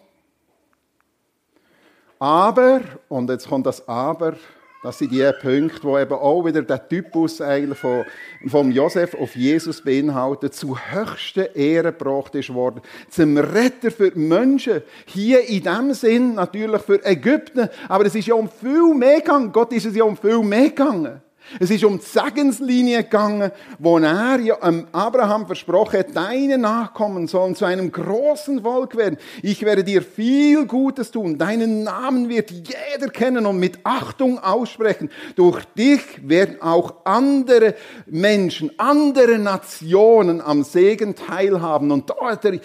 Aber, 2.20 2.82
und 3.08 3.28
jetzt 3.28 3.48
kommt 3.48 3.66
das 3.66 3.86
Aber, 3.88 4.36
das 4.84 4.98
sind 4.98 5.10
die 5.10 5.28
Punkte, 5.42 5.82
wo 5.82 5.98
eben 5.98 6.12
auch 6.12 6.44
wieder 6.44 6.62
der 6.62 6.88
Typus 6.88 7.40
eigentlich 7.40 7.78
von, 7.78 8.04
vom 8.46 8.70
Josef 8.70 9.14
auf 9.14 9.34
Jesus 9.34 9.82
beinhaltet, 9.82 10.54
zu 10.54 10.78
höchsten 10.78 11.48
Ehren 11.56 11.96
gebracht 11.98 12.36
ist 12.36 12.54
worden. 12.54 12.80
Zum 13.10 13.36
Retter 13.36 13.90
für 13.90 14.12
die 14.12 14.20
Menschen. 14.20 14.82
Hier 15.06 15.48
in 15.48 15.64
dem 15.64 15.94
Sinn 15.94 16.34
natürlich 16.34 16.82
für 16.82 17.04
Ägypten. 17.04 17.68
Aber 17.88 18.06
es 18.06 18.14
ist 18.14 18.28
ja 18.28 18.36
um 18.36 18.48
viel 18.48 18.94
mehr 18.94 19.16
gegangen. 19.16 19.50
Gott 19.50 19.72
ist 19.72 19.86
es 19.86 19.96
ja 19.96 20.04
um 20.04 20.16
viel 20.16 20.38
mehr 20.44 20.68
gegangen. 20.68 21.20
Es 21.60 21.70
ist 21.70 21.84
um 21.84 21.98
die 21.98 22.04
Segenslinie 22.04 23.04
gegangen, 23.04 23.50
wo 23.78 23.98
er 23.98 24.40
ja 24.40 24.58
Abraham 24.92 25.46
versprochen 25.46 26.00
hat, 26.00 26.16
deine 26.16 26.58
Nachkommen 26.58 27.28
sollen 27.28 27.54
zu 27.54 27.64
einem 27.64 27.92
großen 27.92 28.62
Volk 28.62 28.96
werden. 28.96 29.16
Ich 29.42 29.62
werde 29.62 29.84
dir 29.84 30.02
viel 30.02 30.66
Gutes 30.66 31.10
tun. 31.10 31.38
Deinen 31.38 31.84
Namen 31.84 32.28
wird 32.28 32.50
jeder 32.50 33.08
kennen 33.10 33.46
und 33.46 33.58
mit 33.58 33.78
Achtung 33.84 34.38
aussprechen. 34.38 35.10
Durch 35.36 35.64
dich 35.76 36.00
werden 36.22 36.60
auch 36.60 36.94
andere 37.04 37.74
Menschen, 38.06 38.72
andere 38.78 39.38
Nationen 39.38 40.40
am 40.40 40.64
Segen 40.64 41.14
teilhaben. 41.14 41.90
Und 41.90 42.10
da 42.10 42.16
hat 42.30 42.44
der, 42.44 42.60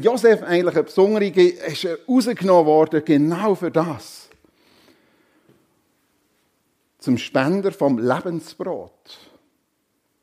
Josef 0.00 0.42
eigentlich 0.42 0.76
ein 0.76 0.84
besonderer, 0.84 1.22
ist 1.36 1.86
rausgenommen 2.08 2.66
worden, 2.66 3.02
genau 3.04 3.54
für 3.54 3.70
das 3.70 4.21
zum 7.02 7.18
Spender 7.18 7.72
vom 7.72 7.98
Lebensbrot. 7.98 9.18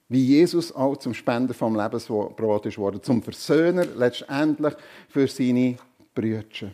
Wie 0.07 0.25
Jesus 0.25 0.73
auch 0.73 0.97
zum 0.97 1.13
Spender 1.13 1.53
vom 1.53 1.75
Lebensbrot 1.75 2.65
ist 2.65 2.77
worden, 2.77 3.03
zum 3.03 3.21
Versöhner 3.21 3.85
letztendlich 3.85 4.73
für 5.09 5.27
seine 5.27 5.75
Brüder. 6.15 6.71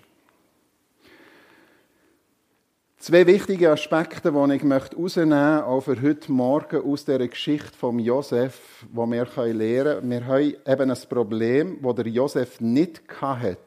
Zwei 3.00 3.28
wichtige 3.28 3.72
Aspekte, 3.72 4.32
die 4.32 4.56
ich 4.56 4.64
möchte 4.64 4.96
rausnehmen 4.96 5.62
auch 5.62 5.82
für 5.82 6.02
heute 6.02 6.32
Morgen 6.32 6.82
aus 6.84 7.06
der 7.06 7.28
Geschichte 7.28 7.78
von 7.78 8.00
Josef, 8.00 8.86
wo 8.92 9.06
wir 9.06 9.28
lernen 9.54 10.10
können. 10.10 10.10
Wir 10.10 10.26
haben 10.26 10.56
eben 10.66 10.92
ein 10.92 11.10
Problem, 11.10 11.80
das 11.82 11.96
der 11.96 12.08
Josef 12.08 12.62
nicht 12.62 13.02
hatte. 13.22 13.58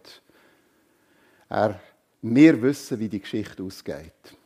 Er, 1.49 1.81
wir 2.23 2.63
wissen, 2.63 2.99
wie 2.99 3.09
die 3.09 3.21
Geschichte 3.21 3.63
ausgeht. 3.63 4.38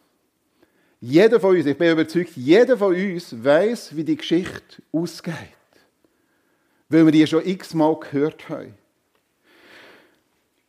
Jeder 1.04 1.40
von 1.40 1.56
uns, 1.56 1.66
ich 1.66 1.76
bin 1.76 1.90
überzeugt, 1.90 2.36
jeder 2.36 2.78
von 2.78 2.94
uns 2.94 3.34
weiß, 3.44 3.96
wie 3.96 4.04
die 4.04 4.16
Geschichte 4.16 4.80
ausgeht. 4.92 5.34
Weil 6.88 7.06
wir 7.06 7.10
die 7.10 7.26
schon 7.26 7.44
x-mal 7.44 7.98
gehört 7.98 8.48
haben. 8.48 8.74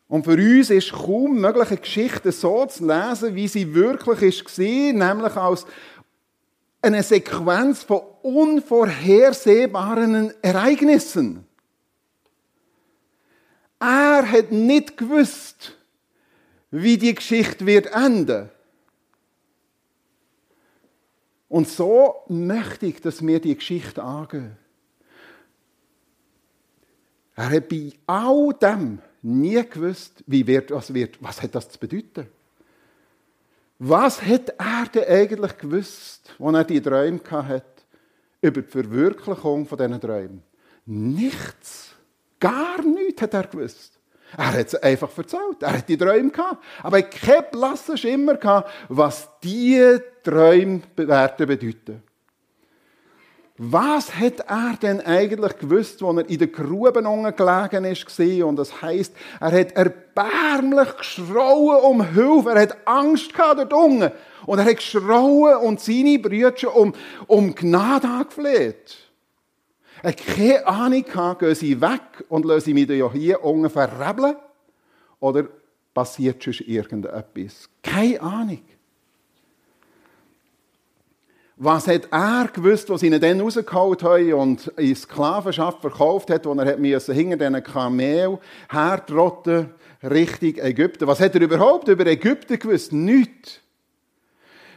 Und 0.08 0.26
für 0.26 0.32
uns 0.32 0.72
ist 0.72 0.92
kaum 0.92 1.40
möglich, 1.40 1.68
eine 1.68 1.78
Geschichte 1.78 2.32
so 2.32 2.66
zu 2.66 2.88
lesen, 2.88 3.36
wie 3.36 3.48
sie 3.48 3.76
wirklich 3.76 4.24
ist 4.24 4.58
nämlich 4.58 5.36
als 5.36 5.68
eine 6.82 7.04
Sequenz 7.04 7.84
von 7.84 8.02
unvorhersehbaren 8.24 10.34
Ereignissen. 10.42 11.46
Er 13.80 14.32
hat 14.32 14.52
nicht 14.52 14.98
gewusst, 14.98 15.78
wie 16.72 16.98
die 16.98 17.14
Geschichte 17.14 17.68
wird 17.68 17.94
enden. 17.94 18.50
Und 21.54 21.68
so 21.68 22.16
möchte 22.30 22.88
ich, 22.88 23.00
dass 23.00 23.24
wir 23.24 23.40
die 23.40 23.54
Geschichte 23.54 24.02
angehen. 24.02 24.58
Er 27.36 27.52
hat 27.52 27.70
bei 27.70 27.94
all 28.08 28.56
dem 28.60 28.98
nie 29.22 29.64
gewusst, 29.64 30.24
wie 30.26 30.48
wird, 30.48 30.72
was 30.72 30.92
wird, 30.96 31.22
was 31.22 31.44
hat 31.44 31.54
das 31.54 31.70
zu 31.70 31.78
bedeuten. 31.78 32.26
Was 33.78 34.20
hat 34.24 34.50
er 34.58 34.88
denn 34.92 35.08
eigentlich 35.08 35.56
gewusst, 35.60 36.34
als 36.40 36.56
er 36.56 36.64
die 36.64 36.82
Träume 36.82 37.22
hatte, 37.30 37.84
über 38.42 38.64
die 38.64 38.72
Verwirklichung 38.72 39.68
von 39.68 39.78
diesen 39.78 40.02
Träumen? 40.02 40.42
Nichts. 40.88 41.94
Gar 42.40 42.82
nichts 42.82 43.22
hat 43.22 43.36
er 43.36 43.46
gewusst. 43.46 44.00
Er 44.38 44.54
hat 44.54 44.68
es 44.68 44.76
einfach 44.76 45.10
erzählt. 45.18 45.62
Er 45.62 45.78
hat 45.78 45.90
die 45.90 45.98
Träume 45.98 46.32
gehabt. 46.32 46.64
Aber 46.82 46.98
er 46.98 47.04
keinen 47.04 47.46
blassen 47.52 47.98
Schimmer 47.98 48.36
gehabt, 48.36 48.72
was 48.90 49.30
diese 49.42 50.04
Träume 50.24 50.82
bedeuten. 50.96 52.04
Was 53.58 54.16
hat 54.16 54.40
er 54.40 54.76
denn 54.82 55.00
eigentlich 55.02 55.58
gewusst, 55.60 56.02
als 56.02 56.18
er 56.18 56.30
in 56.30 56.40
der 56.40 56.48
Grube 56.48 56.92
gelegen 56.92 57.86
ist 57.86 58.20
und 58.44 58.56
das 58.56 58.82
heisst, 58.82 59.16
er 59.40 59.52
hat 59.52 59.74
erbärmlich 59.74 60.98
geschrauen 60.98 61.84
um 61.84 62.04
Hilfe, 62.04 62.50
er 62.50 62.62
hat 62.62 62.78
Angst 62.86 63.32
gehabt 63.32 63.60
dort 63.60 63.74
unten 63.74 64.12
und 64.48 64.58
er 64.58 64.66
hat 64.66 64.78
geschrauen 64.78 65.58
und 65.58 65.80
seine 65.80 66.18
Brüder 66.18 66.76
um, 66.76 66.94
um 67.28 67.54
Gnade 67.54 68.08
angefleht. 68.08 68.98
Hat 70.04 70.18
keine 70.18 70.68
Ahnung 70.68 71.04
gehabt, 71.04 71.40
gehen 71.40 71.56
sie 71.56 71.80
weg 71.80 72.26
und 72.28 72.44
lassen 72.44 72.66
sie 72.66 72.74
mich 72.74 72.90
hier 73.14 73.44
unten 73.44 73.70
verrebeln 73.70 74.36
oder 75.22 75.48
passiert 75.94 76.44
schon 76.44 76.68
irgendetwas. 76.68 77.70
Keine 77.82 78.22
Ahnung. 78.22 78.62
Was 81.56 81.88
hat 81.88 82.10
er 82.12 82.50
gewusst, 82.52 82.90
was 82.90 83.04
ihn 83.04 83.18
dann 83.22 83.40
rausgeholt 83.40 84.04
haben 84.04 84.34
und 84.34 84.68
in 84.76 84.96
Sklavenschaft 84.96 85.80
verkauft 85.80 86.30
hat, 86.30 86.46
wo 86.46 86.54
er 86.54 86.66
hat 86.66 86.78
hinter 86.80 87.38
diesen 87.38 87.64
Kamel 87.64 88.40
hertrotten 88.68 89.70
Richtung 90.04 90.56
Ägypten? 90.58 91.08
Was 91.08 91.22
hat 91.22 91.36
er 91.36 91.42
überhaupt 91.42 91.88
über 91.88 92.06
Ägypten 92.08 92.60
gewusst? 92.60 92.92
Nichts. 92.92 93.63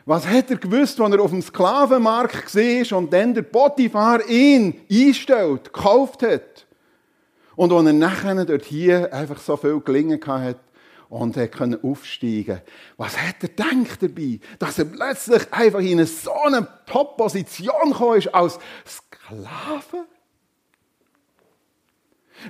Was 0.06 0.24
hat 0.24 0.50
er 0.50 0.56
gewusst, 0.56 1.00
als 1.00 1.12
er 1.12 1.20
auf 1.20 1.30
dem 1.30 1.42
Sklavenmarkt 1.42 2.54
war 2.54 2.98
und 2.98 3.12
dann 3.12 3.34
der 3.34 3.42
Potiphar 3.42 4.24
ihn 4.28 4.80
einstellt, 4.90 5.64
gekauft 5.64 6.22
hat? 6.22 6.64
Und 7.56 7.72
als 7.72 7.86
er 7.86 7.92
nachher 7.92 8.44
dort 8.44 8.64
hier 8.64 9.12
einfach 9.12 9.40
so 9.40 9.56
viel 9.56 9.80
gelingen 9.80 10.20
hat, 10.24 10.58
und 11.08 11.36
er 11.36 11.48
konnte 11.48 11.78
aufsteigen. 11.84 12.60
Was 12.96 13.16
hat 13.16 13.36
er 13.40 13.48
gedacht 13.48 14.02
dabei? 14.02 14.40
Dass 14.58 14.78
er 14.78 14.86
plötzlich 14.86 15.52
einfach 15.52 15.80
in 15.80 16.04
so 16.04 16.32
eine 16.32 16.66
Top-Position 16.86 17.92
gekommen 17.92 18.18
ist 18.18 18.34
als 18.34 18.58
Sklave? 18.84 20.06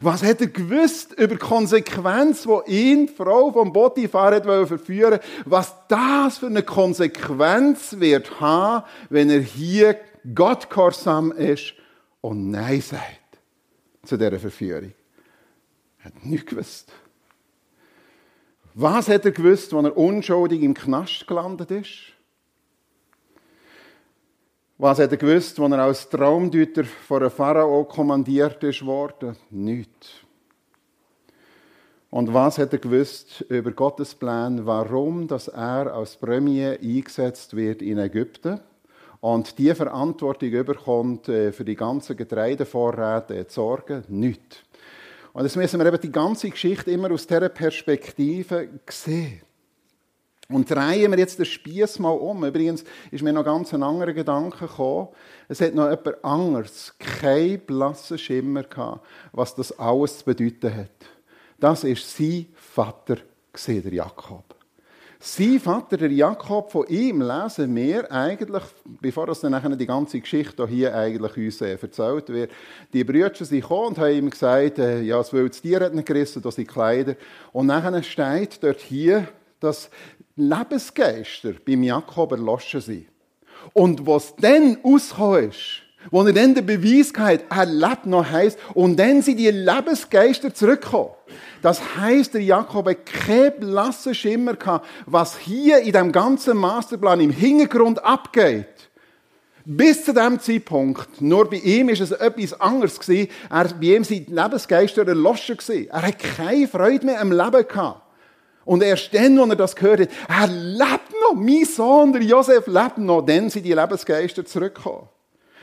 Was 0.01 0.23
hat 0.23 0.41
er 0.41 0.49
gewusst 0.49 1.13
über 1.13 1.35
die 1.35 1.37
Konsequenz, 1.37 2.43
die 2.43 2.93
ihn, 2.93 3.07
die 3.07 3.13
Frau 3.13 3.53
vom 3.53 3.73
Potiphar, 3.73 4.35
hat 4.35 4.45
verführen 4.45 5.21
Was 5.45 5.75
das 5.89 6.39
für 6.39 6.47
eine 6.47 6.63
Konsequenz 6.63 7.99
wird 7.99 8.41
haben, 8.41 8.85
wenn 9.11 9.31
er 9.31 9.41
hier 9.41 9.99
Gott 10.35 10.69
gehorsam 10.71 11.33
ist 11.33 11.75
und 12.21 12.51
Nein 12.51 12.81
sagt 12.81 13.41
zu 14.05 14.17
dieser 14.17 14.39
Verführung. 14.39 14.93
Er 15.99 16.05
hat 16.07 16.25
nichts 16.25 16.51
gewusst. 16.51 16.93
Was 18.75 19.09
hat 19.09 19.25
er 19.25 19.33
gewusst, 19.33 19.73
als 19.73 19.85
er 19.85 19.97
unschuldig 19.97 20.63
im 20.63 20.75
Knast 20.75 21.27
gelandet 21.27 21.71
ist? 21.71 22.16
Was 24.79 24.99
hat 24.99 25.11
er 25.11 25.17
gewusst, 25.17 25.59
als 25.59 25.73
er 25.73 25.79
als 25.79 26.09
Traumdeuter 26.11 26.85
vor 26.85 27.21
einem 27.21 27.31
Pharao 27.31 27.85
kommandiert 27.85 28.63
ist 28.63 28.85
worden? 28.85 29.35
Nichts. 29.49 30.09
Und 32.11 32.35
was 32.35 32.59
hat 32.59 32.75
er 32.75 32.79
gewusst 32.79 33.41
über 33.49 33.73
Gottes 33.73 34.15
Plan, 34.15 34.67
warum 34.67 35.29
dass 35.29 35.49
er 35.49 35.95
als 35.95 36.17
Premier 36.17 36.79
eingesetzt 36.83 37.57
wird 37.57 37.81
in 37.81 37.97
Ägypten 37.97 38.61
und 39.21 39.59
die 39.59 39.75
Verantwortung 39.75 40.51
überkommt, 40.51 41.31
äh, 41.31 41.53
für 41.53 41.65
die 41.65 41.75
ganzen 41.75 42.15
Getreidevorräte 42.15 43.47
zu 43.47 43.55
sorgen? 43.55 44.05
Nichts. 44.09 44.59
Und 45.33 45.45
jetzt 45.45 45.57
müssen 45.57 45.81
wir 45.81 45.87
eben 45.87 46.01
die 46.03 46.13
ganze 46.13 46.51
Geschichte 46.51 46.91
immer 46.91 47.11
aus 47.11 47.27
dieser 47.27 47.49
Perspektive 47.49 48.69
sehen. 48.91 49.41
Und 50.49 50.71
drehen 50.71 51.11
wir 51.11 51.19
jetzt 51.19 51.39
den 51.39 51.47
Spieß 51.47 51.99
mal 51.99 52.11
um. 52.11 52.45
Übrigens 52.45 52.85
ist 53.11 53.23
mir 53.23 53.33
noch 53.33 53.45
ganz 53.45 53.75
ein 53.75 53.83
anderer 53.83 54.13
Gedanke 54.13 54.67
gekommen. 54.67 55.09
Es 55.49 55.61
hat 55.61 55.75
noch 55.75 55.91
jemand 55.91 56.25
anderes 56.25 56.95
keinen 56.99 57.61
blassen 57.61 58.19
Schimmer 58.19 58.63
gehabt, 58.63 59.05
was 59.33 59.55
das 59.55 59.77
alles 59.79 60.19
zu 60.19 60.25
bedeuten 60.25 60.75
hat. 60.75 60.91
Das 61.59 61.85
ist 61.85 62.17
sein 62.17 62.47
Vater, 62.55 63.17
der 63.67 63.93
Jakob. 63.93 64.57
Sein 65.19 65.59
Vater, 65.59 65.97
der 65.97 66.13
Jakob, 66.13 66.71
von 66.71 66.87
ihm 66.89 67.23
lesen 67.23 67.75
wir 67.75 68.13
eigentlich, 68.13 68.63
bevor 69.01 69.27
das 69.27 69.41
dann 69.41 69.53
nachher 69.53 69.75
die 69.75 69.87
ganze 69.87 70.21
Geschichte 70.21 70.69
hier 70.69 70.95
eigentlich 70.95 71.37
uns 71.39 71.61
äh, 71.63 71.79
erzählt 71.81 72.29
wird, 72.29 72.53
die 72.93 73.03
Brüder 73.03 73.35
sind 73.35 73.63
gekommen 73.63 73.89
und 73.89 73.99
haben 73.99 74.13
ihm 74.13 74.31
gesagt, 74.31 74.79
äh, 74.79 75.01
ja, 75.01 75.17
das 75.17 75.33
wildes 75.33 75.63
Tier 75.63 75.81
hat 75.81 75.95
nicht 75.95 76.07
gerissen, 76.07 76.43
das 76.43 76.57
sind 76.57 76.69
Kleider. 76.69 77.17
Und 77.53 77.67
nachher 77.67 78.03
steht 78.03 78.63
dort 78.63 78.81
hier, 78.81 79.27
dass 79.61 79.91
Lebensgeister 80.37 81.55
beim 81.65 81.83
Jakob 81.83 82.33
erloschen 82.33 82.81
sind. 82.81 83.07
Und 83.73 84.07
was 84.07 84.35
dann 84.37 84.79
rausgekommen 84.85 85.51
ist, 85.51 85.83
wo 86.11 86.23
er 86.23 86.33
dann 86.33 86.55
den 86.55 86.67
Beweis 86.67 87.13
hat, 87.17 87.45
er 87.51 87.67
lebt 87.67 88.07
noch, 88.07 88.31
heisst, 88.31 88.59
und 88.75 88.97
dann 88.97 89.23
sind 89.23 89.39
die 89.39 89.51
Lebensgeister 89.51 90.55
zurückgekommen. 90.55 91.11
Das 91.63 91.97
heisst, 91.97 92.35
der 92.35 92.43
Jakob 92.43 92.87
hat 92.89 93.07
keinen 93.07 93.59
blassen 93.59 94.15
Schimmer 94.15 94.55
gehabt, 94.55 94.87
was 95.07 95.37
hier 95.39 95.81
in 95.81 95.93
dem 95.93 96.13
ganzen 96.13 96.57
Masterplan 96.57 97.21
im 97.21 97.31
Hintergrund 97.31 98.05
abgeht. 98.05 98.67
Bis 99.65 100.05
zu 100.05 100.15
dem 100.15 100.39
Zeitpunkt, 100.39 101.21
nur 101.21 101.51
bei 101.51 101.57
ihm 101.57 101.89
ist 101.89 102.01
es 102.01 102.13
etwas 102.13 102.61
anderes. 102.61 103.01
Er, 103.09 103.27
bei 103.51 103.97
ihm 103.97 104.05
sind 104.05 104.29
die 104.29 104.33
Lebensgeister 104.33 105.05
erloschen. 105.09 105.59
Er 105.91 106.03
hat 106.03 106.19
keine 106.21 106.69
Freude 106.69 107.05
mehr 107.05 107.21
am 107.21 107.33
Leben 107.33 107.67
gehabt. 107.67 108.06
Und 108.67 108.83
erst 108.83 109.15
dann, 109.15 109.39
als 109.39 109.49
er 109.49 109.57
das 109.57 109.77
gehört 109.77 110.01
hat, 110.01 110.11
er 110.29 110.49
lebt 110.49 111.13
noch, 111.23 111.35
mein 111.35 111.65
Sohn, 111.65 112.13
der 112.13 112.23
Josef 112.23 112.67
lebt 112.67 112.99
noch, 112.99 113.23
dann 113.23 113.49
sind 113.49 113.65
die 113.65 113.73
Lebensgeister 113.73 114.45
zurückgekommen. 114.45 115.09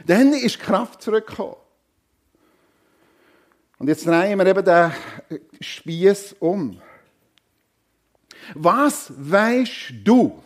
Dann 0.07 0.31
ist 0.31 0.59
Kraft 0.59 1.01
zurückgekommen. 1.01 1.57
Und 3.77 3.89
jetzt 3.89 4.07
drehen 4.07 4.39
wir 4.39 4.47
eben 4.47 4.63
den 4.63 4.93
Spieß 5.59 6.37
um. 6.39 6.81
Was 8.53 9.11
weißt 9.17 9.95
du 10.05 10.41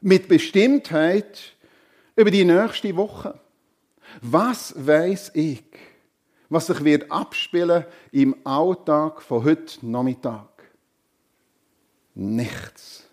mit 0.00 0.26
Bestimmtheit 0.26 1.54
über 2.16 2.30
die 2.30 2.46
nächste 2.46 2.96
Woche? 2.96 3.38
Was 4.22 4.74
weiß 4.74 5.32
ich, 5.34 5.64
was 6.48 6.66
sich 6.66 6.82
wird 6.82 7.12
abspielen 7.12 7.84
im 8.10 8.34
Alltag 8.44 9.20
von 9.20 9.44
heute 9.44 9.86
Nachmittag? 9.86 10.49
Nichts. 12.14 13.04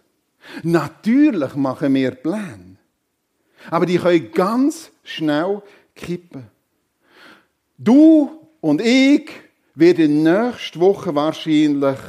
Natürlich 0.64 1.56
machen 1.56 1.94
wir 1.94 2.12
Pläne, 2.12 2.78
aber 3.70 3.86
die 3.86 3.98
können 3.98 4.32
ganz 4.32 4.92
schnell 5.04 5.62
kippen. 5.96 6.48
Du 7.78 8.48
und 8.62 8.82
ich 8.82 9.30
werden 9.76 10.24
nächste 10.24 10.80
Woche 10.80 11.14
wahrscheinlich 11.14 12.00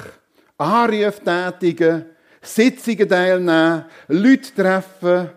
Anrufe 0.56 1.22
tätigen, 1.24 2.06
Sitzungen 2.40 3.08
teilnehmen, 3.08 3.84
Leute 4.08 4.54
treffen, 4.54 5.30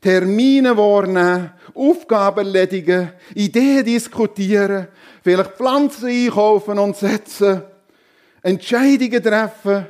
Termine 0.00 0.76
wahrnehmen, 0.76 1.52
Aufgaben 1.74 2.46
erledigen, 2.46 3.12
Ideen 3.34 3.84
diskutieren, 3.84 4.88
vielleicht 5.22 5.56
Pflanzen 5.56 6.08
einkaufen 6.08 6.78
und 6.78 6.96
setzen, 6.96 7.62
Entscheidungen 8.42 9.22
treffen. 9.22 9.86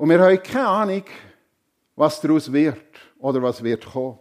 Und 0.00 0.08
wir 0.08 0.18
haben 0.18 0.42
keine 0.42 0.66
Ahnung, 0.66 1.04
was 1.94 2.22
daraus 2.22 2.50
wird 2.50 2.86
oder 3.18 3.42
was 3.42 3.62
wird 3.62 3.84
kommen. 3.84 4.18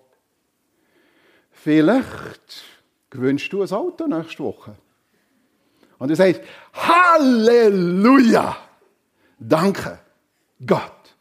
Vielleicht 1.52 2.66
gewünscht 3.10 3.54
du 3.54 3.62
ein 3.62 3.72
Auto 3.72 4.06
nächste 4.06 4.44
Woche. 4.44 4.76
Und 5.98 6.10
du 6.10 6.18
sagst, 6.18 6.42
Halleluja! 6.74 8.58
Danke, 9.40 10.00
Gott. 10.68 11.16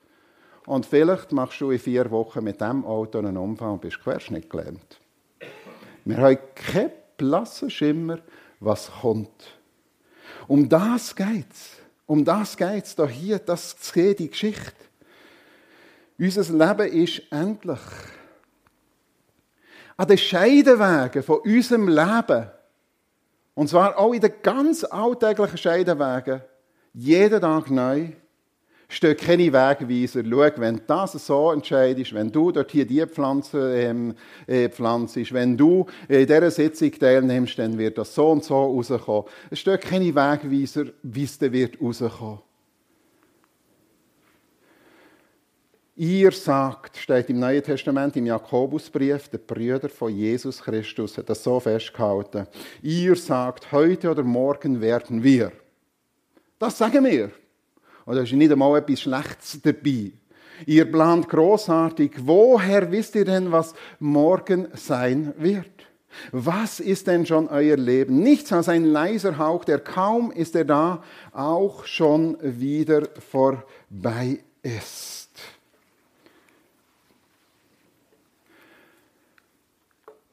Und 0.66 0.86
vielleicht 0.86 1.30
machst 1.30 1.60
du 1.60 1.70
in 1.70 1.78
vier 1.78 2.10
Wochen 2.10 2.42
mit 2.42 2.60
diesem 2.60 2.84
Auto 2.84 3.18
einen 3.18 3.36
Unfall 3.36 3.70
und 3.70 3.80
bist 3.80 4.02
querschnitt 4.02 4.50
gelähmt. 4.50 4.98
Wir 6.04 6.16
haben 6.16 6.38
keinen 6.56 6.90
blassen 7.16 7.70
Schimmer, 7.70 8.18
was 8.58 8.90
kommt. 8.90 9.56
Um 10.48 10.68
das 10.68 11.14
geht's. 11.14 11.77
Um 12.08 12.24
das 12.24 12.56
geht's 12.56 12.96
da 12.96 13.06
hier, 13.06 13.38
das 13.38 13.76
geht 13.92 14.18
die 14.18 14.30
Geschichte. 14.30 14.72
Unser 16.18 16.52
Leben 16.52 16.92
ist 17.04 17.22
endlich. 17.30 17.78
an 19.98 20.06
den 20.06 20.16
Scheidewegen 20.16 21.22
von 21.24 21.40
unserem 21.40 21.88
Leben, 21.88 22.48
und 23.54 23.68
zwar 23.68 23.98
auch 23.98 24.14
in 24.14 24.20
den 24.20 24.32
ganz 24.42 24.84
alltäglichen 24.84 25.58
Scheidewegen, 25.58 26.40
jeden 26.94 27.40
Tag 27.40 27.68
neu, 27.68 28.12
steht 28.88 29.20
keine 29.20 29.52
Wegweiser. 29.52 30.22
Schau, 30.24 30.60
wenn 30.60 30.80
das 30.86 31.12
so 31.12 31.52
entscheidest, 31.52 32.14
wenn 32.14 32.32
du 32.32 32.50
dort 32.50 32.72
hier 32.72 32.86
die 32.86 33.04
Pflanze 33.06 33.78
ähm, 33.78 34.14
äh, 34.46 34.68
pflanzt, 34.68 35.16
wenn 35.32 35.56
du 35.56 35.86
in 36.08 36.26
dieser 36.26 36.50
Sitzung 36.50 36.92
teilnimmst, 36.92 37.58
dann 37.58 37.76
wird 37.76 37.98
das 37.98 38.14
so 38.14 38.30
und 38.30 38.44
so 38.44 38.54
rauskommen. 38.54 39.24
Es 39.50 39.60
steht 39.60 39.82
keine 39.82 40.14
Wegweiser, 40.14 40.86
wie 41.02 41.24
es 41.24 41.38
dann 41.38 41.52
wird 41.52 41.80
rauskommen. 41.80 42.38
Ihr 46.00 46.30
sagt, 46.30 46.96
steht 46.96 47.28
im 47.28 47.40
Neuen 47.40 47.60
Testament, 47.60 48.16
im 48.16 48.26
Jakobusbrief, 48.26 49.28
der 49.30 49.38
Brüder 49.38 49.88
von 49.88 50.14
Jesus 50.14 50.62
Christus 50.62 51.18
hat 51.18 51.28
das 51.28 51.42
so 51.42 51.58
festgehalten. 51.58 52.46
Ihr 52.82 53.16
sagt, 53.16 53.72
heute 53.72 54.12
oder 54.12 54.22
morgen 54.22 54.80
werden 54.80 55.24
wir. 55.24 55.50
Das 56.56 56.78
sagen 56.78 57.04
wir. 57.04 57.32
Und 58.08 58.16
da 58.16 58.22
ist 58.22 58.32
nicht 58.32 58.50
einmal 58.50 58.78
etwas 58.78 59.02
Schlechtes 59.02 59.60
dabei. 59.60 60.12
Ihr 60.64 60.90
plant 60.90 61.28
großartig. 61.28 62.12
Woher 62.20 62.90
wisst 62.90 63.14
ihr 63.16 63.26
denn, 63.26 63.52
was 63.52 63.74
morgen 64.00 64.68
sein 64.72 65.34
wird? 65.36 65.70
Was 66.32 66.80
ist 66.80 67.06
denn 67.06 67.26
schon 67.26 67.48
euer 67.48 67.76
Leben? 67.76 68.20
Nichts 68.22 68.50
als 68.50 68.70
ein 68.70 68.86
leiser 68.86 69.36
Hauch, 69.36 69.62
der 69.62 69.80
kaum 69.80 70.30
ist 70.30 70.56
er 70.56 70.64
da, 70.64 71.02
auch 71.32 71.84
schon 71.84 72.38
wieder 72.40 73.02
vorbei 73.30 74.38
ist. 74.62 75.28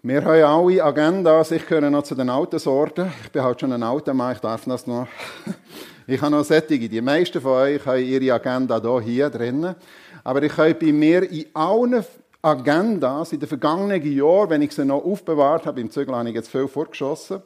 Wir 0.02 0.24
haben 0.24 0.44
alle 0.44 0.82
Agendas. 0.82 1.52
Ich 1.52 1.68
gehöre 1.68 1.90
noch 1.90 2.04
zu 2.04 2.16
den 2.16 2.30
alten 2.30 2.58
Sorten. 2.58 3.12
Ich 3.26 3.32
bin 3.34 3.44
halt 3.44 3.60
schon 3.60 3.74
ein 3.74 3.84
alter 3.84 4.14
Mann, 4.14 4.32
ich 4.32 4.40
darf 4.40 4.64
das 4.64 4.88
noch. 4.88 5.10
Ich 6.08 6.22
habe 6.22 6.36
noch 6.36 6.44
Sättige. 6.44 6.88
Die 6.88 7.02
meisten 7.02 7.42
von 7.42 7.54
euch 7.54 7.84
haben 7.84 8.04
ihre 8.04 8.32
Agenda 8.32 8.80
hier, 8.80 9.02
hier 9.02 9.30
drinnen. 9.32 9.76
Aber 10.24 10.44
ich 10.44 10.56
habe 10.56 10.76
bei 10.76 10.92
mir 10.92 11.24
in 11.32 11.48
allen 11.56 12.06
Agendas 12.44 13.34
in 13.34 13.40
den 13.40 13.50
vergangenen 13.50 14.06
Jahren, 14.16 14.52
wenn 14.52 14.62
ich 14.62 14.72
sie 14.72 14.86
noch 14.86 15.04
aufbewahrt 15.04 15.66
habe, 15.66 15.82
im 15.82 15.90
Zügel 15.90 16.16
habe 16.16 16.30
ich 16.30 16.36
jetzt 16.36 16.52
viel 16.52 16.68
vorgeschossen, 16.68 17.42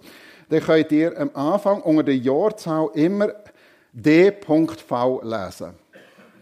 dann 0.50 0.60
könnt 0.60 0.92
ihr 0.92 1.18
am 1.18 1.32
Anfang 1.36 1.82
unter 1.84 2.04
der 2.04 2.18
Jahrzahl 2.18 2.90
immer 2.96 3.30
D.V 3.94 5.22
lesen. 5.24 5.76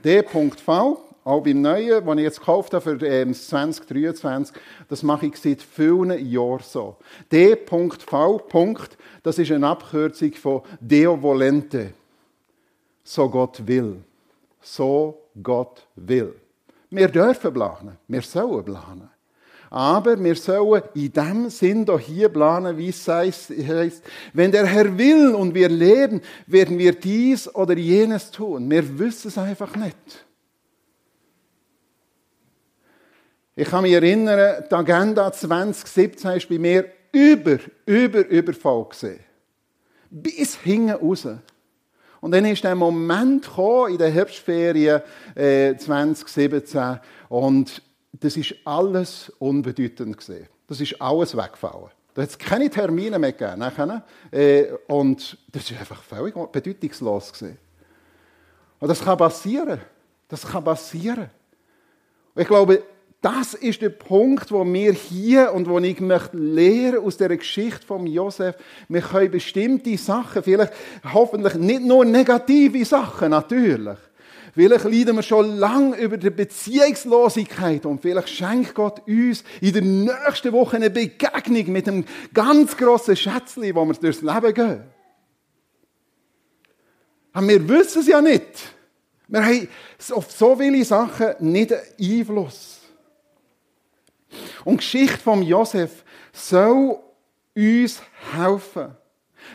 D.V, 0.04 1.04
auch 1.24 1.44
beim 1.44 1.62
Neuen, 1.62 2.04
das 2.04 2.16
ich 2.16 2.24
jetzt 2.24 2.40
gekauft 2.40 2.74
habe 2.74 2.98
für 2.98 3.06
ähm, 3.06 3.36
2023, 3.36 4.56
das 4.90 5.04
mache 5.04 5.28
ich 5.28 5.38
seit 5.38 5.62
vielen 5.62 6.28
Jahren 6.28 6.64
so. 6.64 6.96
D.V. 7.32 8.42
Das 9.22 9.38
ist 9.38 9.52
eine 9.52 9.68
Abkürzung 9.68 10.34
von 10.34 10.62
Deo 10.82 11.22
Volente 11.22 11.94
so 13.08 13.30
Gott 13.30 13.66
will. 13.66 14.04
So 14.62 15.18
Gott 15.42 15.88
will. 15.96 16.34
Wir 16.90 17.08
dürfen 17.08 17.54
planen, 17.54 17.98
wir 18.08 18.22
sollen 18.22 18.66
planen. 18.66 19.10
Aber 19.70 20.22
wir 20.22 20.36
sollen 20.36 20.84
in 20.94 21.12
dem 21.12 21.50
Sinn 21.50 21.86
doch 21.86 22.00
hier 22.00 22.30
planen, 22.30 22.78
wie 22.78 22.90
es 22.90 23.08
heißt, 23.08 23.52
wenn 24.34 24.52
der 24.52 24.66
Herr 24.66 24.98
will 24.98 25.36
und 25.36 25.54
wir 25.54 25.68
leben, 25.68 26.22
werden 26.46 26.78
wir 26.78 26.94
dies 26.94 27.54
oder 27.54 27.76
jenes 27.76 28.32
tun. 28.32 28.70
Wir 28.70 28.98
wissen 28.98 29.28
es 29.28 29.38
einfach 29.38 29.76
nicht. 29.76 30.26
Ich 33.56 33.68
kann 33.68 33.84
mich 33.84 33.94
erinnern, 33.94 34.64
die 34.70 34.76
Agenda 34.76 35.32
2017 35.32 36.32
ist 36.32 36.48
bei 36.48 36.60
mir 36.60 36.86
über, 37.12 37.58
über, 37.86 38.26
über 38.28 38.54
voll. 38.54 38.88
Bis 40.10 40.56
hinten 40.56 40.92
raus. 40.92 41.28
Und 42.22 42.32
dann 42.32 42.46
ist 42.46 42.64
der 42.64 42.76
Moment 42.76 43.46
gekommen, 43.46 43.92
in 43.92 43.98
der 43.98 44.10
Herbstferien 44.10 45.02
äh, 45.36 45.76
2017 45.76 47.00
und 47.30 47.82
das 48.14 48.38
ist 48.38 48.56
alles 48.66 49.32
unbedeutend 49.40 50.18
gesehen. 50.18 50.48
Das 50.68 50.82
ist 50.82 51.00
alles 51.02 51.36
weggefallen. 51.36 51.90
Da 52.14 52.24
hat 52.24 52.30
es 52.30 52.38
keine 52.38 52.70
Termine 52.70 53.20
mehr 53.20 53.32
gegeben. 53.32 53.60
Nachher, 53.60 54.04
äh, 54.32 54.66
und 54.88 55.38
das 55.52 55.70
ist 55.70 55.80
einfach 55.80 56.02
völlig 56.02 56.34
bedeutungslos 56.52 57.32
gesehen. 57.32 57.58
Und 58.80 58.88
das 58.88 59.04
kann 59.04 59.18
passieren. 59.18 59.80
Das 60.28 60.46
kann 60.46 60.64
passieren. 60.64 61.30
Und 62.34 62.42
ich 62.42 62.48
glaube, 62.48 62.84
das 63.22 63.56
ist 63.56 63.82
der 63.82 63.90
Punkt, 63.90 64.52
wo 64.52 64.64
wir 64.64 64.94
hier 64.94 65.52
und 65.54 65.68
wo 65.68 65.80
ich 65.80 66.00
möchte 66.00 66.38
lernen 66.38 67.00
aus 67.00 67.18
der 67.18 67.36
Geschichte 67.36 67.86
von 67.86 68.06
Josef. 68.06 68.56
Wir 68.88 69.02
können 69.02 69.32
bestimmte 69.32 69.98
Sachen, 69.98 70.44
vielleicht 70.44 70.72
hoffentlich 71.14 71.56
nicht 71.56 71.82
nur 71.82 72.06
negative 72.06 72.86
Sachen, 72.86 73.32
natürlich. 73.32 73.98
Vielleicht 74.54 74.86
leiden 74.86 75.16
wir 75.16 75.24
schon 75.24 75.58
lange 75.58 75.98
über 75.98 76.18
die 76.18 76.30
Beziehungslosigkeit 76.30 77.86
und 77.86 78.02
vielleicht 78.02 78.30
schenkt 78.30 78.74
Gott 78.74 79.08
uns 79.08 79.44
in 79.62 79.74
der 79.74 79.84
nächsten 79.84 80.52
Woche 80.52 80.78
eine 80.78 80.90
Begegnung 80.90 81.72
mit 81.72 81.88
einem 81.88 82.06
ganz 82.34 82.78
grossen 82.78 83.16
Schätzchen, 83.16 83.76
wo 83.76 83.86
wir 83.86 83.94
durchs 83.94 84.22
Leben 84.22 84.54
gehen. 84.54 84.84
Aber 87.34 87.48
wir 87.48 87.70
wissen 87.70 88.02
es 88.02 88.08
ja 88.08 88.22
nicht. 88.22 88.74
Wir 89.28 89.46
haben 89.46 89.68
auf 90.12 90.32
so 90.32 90.56
viele 90.56 90.84
Sachen 90.86 91.36
nicht 91.40 91.74
Einfluss. 92.00 92.80
Und 94.66 94.74
die 94.74 94.78
Geschichte 94.78 95.18
von 95.18 95.42
Josef 95.42 96.04
soll 96.34 97.00
uns 97.56 98.02
helfen, 98.34 98.96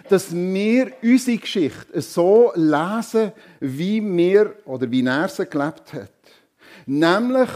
dass 0.09 0.35
wir 0.35 0.93
unsere 1.03 1.39
Geschichte 1.39 2.01
so 2.01 2.53
lesen, 2.55 3.33
wie 3.61 4.03
wir 4.03 4.57
oder 4.65 4.91
wie 4.91 5.05
er 5.05 5.29
sie 5.29 5.47
gelebt 5.47 5.93
hat. 5.93 6.13
Nämlich 6.87 7.51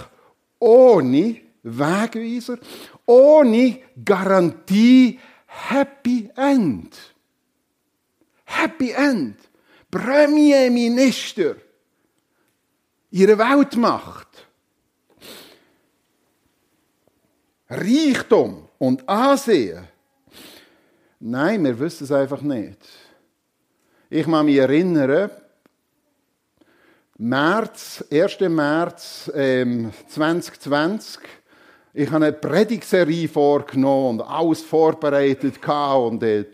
ohne 0.59 1.41
Wegweiser, 1.63 2.59
ohne 3.07 3.81
Garantie 4.05 5.19
Happy 5.47 6.31
End. 6.37 6.97
Happy 8.45 8.93
End. 8.93 9.37
Premierminister. 9.91 11.57
Ihre 13.11 13.39
Weltmacht. 13.39 14.46
Reichtum 17.69 18.69
und 18.79 19.09
Ansehen. 19.09 19.85
Nein, 21.19 21.65
wir 21.65 21.79
wissen 21.79 22.05
es 22.05 22.13
einfach 22.13 22.43
nicht. 22.43 22.79
Ich 24.09 24.25
kann 24.25 24.47
mich 24.47 24.57
erinnern, 24.57 25.31
März, 27.19 28.05
1. 28.11 28.41
März 28.41 29.31
ähm, 29.35 29.91
2020, 30.09 31.23
ich 31.95 32.11
habe 32.11 32.27
eine 32.27 32.33
Predigtserie 32.35 33.27
vorgenommen 33.27 34.21
und 34.21 34.27
alles 34.27 34.61
vorbereitet 34.61 35.67
und 35.67 36.23
äh, 36.23 36.45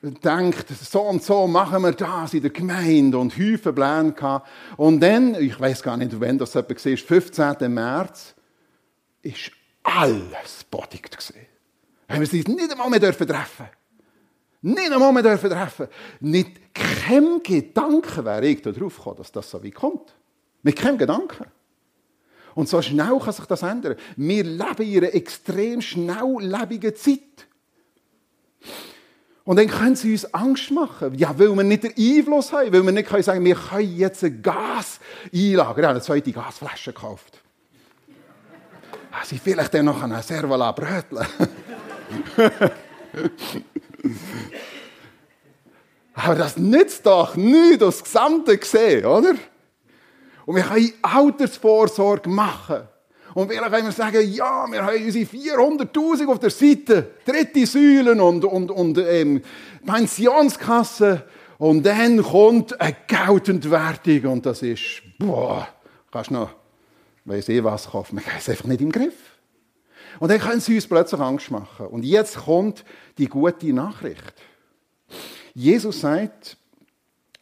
denkt, 0.00 0.66
so 0.68 1.02
und 1.02 1.22
so 1.22 1.48
machen 1.48 1.82
wir 1.82 1.92
das 1.92 2.32
in 2.32 2.42
der 2.42 2.52
Gemeinde 2.52 3.18
und 3.18 3.36
Häufen 3.36 3.74
Pläne 3.74 4.12
gehabt. 4.12 4.48
Und 4.76 5.00
dann, 5.00 5.34
ich 5.34 5.58
weiß 5.58 5.82
gar 5.82 5.96
nicht, 5.96 6.18
wann 6.20 6.38
das 6.38 6.54
war, 6.54 6.64
15. 6.64 7.74
März, 7.74 8.34
ist 9.20 9.50
alles 9.84 10.64
bodigt 10.64 11.16
gesehen. 11.16 11.46
Haben 12.08 12.20
wir 12.20 12.26
sie 12.26 12.40
nicht 12.40 12.72
einmal 12.72 12.90
mehr 12.90 13.00
dürfen 13.00 13.26
treffen. 13.26 13.66
Nicht 14.62 14.90
einmal 14.90 15.12
mehr 15.12 15.22
dürfen 15.22 15.50
treffen. 15.50 15.88
Mit 16.20 16.74
keinem 16.74 17.42
Gedanken 17.42 18.24
wäre 18.24 18.46
ich 18.46 18.62
darauf 18.62 18.96
gekommen, 18.96 19.18
dass 19.18 19.30
das 19.30 19.50
so 19.50 19.62
wie 19.62 19.70
kommt. 19.70 20.14
Mit 20.62 20.76
keinem 20.76 20.98
Gedanken. 20.98 21.46
Und 22.54 22.68
so 22.68 22.80
schnell 22.80 23.18
kann 23.18 23.32
sich 23.32 23.44
das 23.44 23.62
ändern. 23.62 23.96
Wir 24.16 24.44
leben 24.44 24.82
in 24.82 24.98
einer 24.98 25.14
extrem 25.14 25.80
schnelllebigen 25.80 26.94
Zeit. 26.96 27.20
Und 29.44 29.58
dann 29.58 29.68
können 29.68 29.96
sie 29.96 30.12
uns 30.12 30.32
Angst 30.32 30.70
machen. 30.70 31.14
Ja, 31.18 31.38
weil 31.38 31.54
wir 31.54 31.62
nicht 31.62 31.82
den 31.82 31.94
Einfluss 31.96 32.52
haben, 32.52 32.72
weil 32.72 32.82
wir 32.82 32.92
nicht 32.92 33.08
sagen 33.08 33.24
können, 33.24 33.44
wir 33.44 33.56
können 33.56 33.96
jetzt 33.96 34.24
ein 34.24 34.40
Gas 34.40 35.00
einlagern. 35.32 35.78
Ich 35.78 35.84
habe 35.84 35.88
eine 35.88 36.00
zweite 36.00 36.32
Gasflasche 36.32 36.92
gekauft 36.94 37.43
sie 39.22 39.38
vielleicht 39.38 39.74
dann 39.74 39.84
noch 39.86 40.02
eine 40.02 40.22
Servola 40.22 40.72
bröteln. 40.72 41.26
Aber 46.14 46.34
das 46.36 46.56
nützt 46.56 47.06
doch 47.06 47.36
nichts, 47.36 47.78
das 47.78 48.02
Gesamte 48.02 48.58
gesehen, 48.58 49.04
oder? 49.04 49.34
Und 50.46 50.56
wir 50.56 50.62
können 50.62 50.92
Altersvorsorge 51.02 52.28
machen. 52.28 52.88
Und 53.34 53.50
vielleicht 53.50 53.72
können 53.72 53.86
wir 53.86 53.92
sagen, 53.92 54.32
ja, 54.32 54.66
wir 54.70 54.84
haben 54.84 55.04
unsere 55.04 55.24
400'000 55.24 56.28
auf 56.28 56.38
der 56.38 56.50
Seite, 56.50 57.10
dritte 57.24 57.66
Säulen 57.66 58.20
und, 58.20 58.44
und, 58.44 58.70
und 58.70 58.98
ähm, 58.98 59.42
Pensionskasse. 59.84 61.24
Und 61.58 61.84
dann 61.84 62.22
kommt 62.22 62.80
eine 62.80 62.96
Geldentwertung 63.06 64.32
und 64.32 64.46
das 64.46 64.62
ist, 64.62 65.02
boah, 65.18 65.66
kannst 66.12 66.30
du 66.30 66.34
noch 66.34 66.50
weiss 67.24 67.48
ich 67.48 67.62
was 67.64 67.90
kaufen. 67.90 68.16
Man 68.16 68.26
hat 68.26 68.40
es 68.40 68.48
einfach 68.48 68.66
nicht 68.66 68.80
im 68.80 68.92
Griff. 68.92 69.38
Und 70.20 70.30
dann 70.30 70.38
können 70.38 70.60
sie 70.60 70.74
uns 70.74 70.86
plötzlich 70.86 71.20
Angst 71.20 71.50
machen. 71.50 71.86
Und 71.86 72.04
jetzt 72.04 72.36
kommt 72.36 72.84
die 73.18 73.28
gute 73.28 73.72
Nachricht. 73.72 74.34
Jesus 75.54 76.00
sagt, 76.00 76.56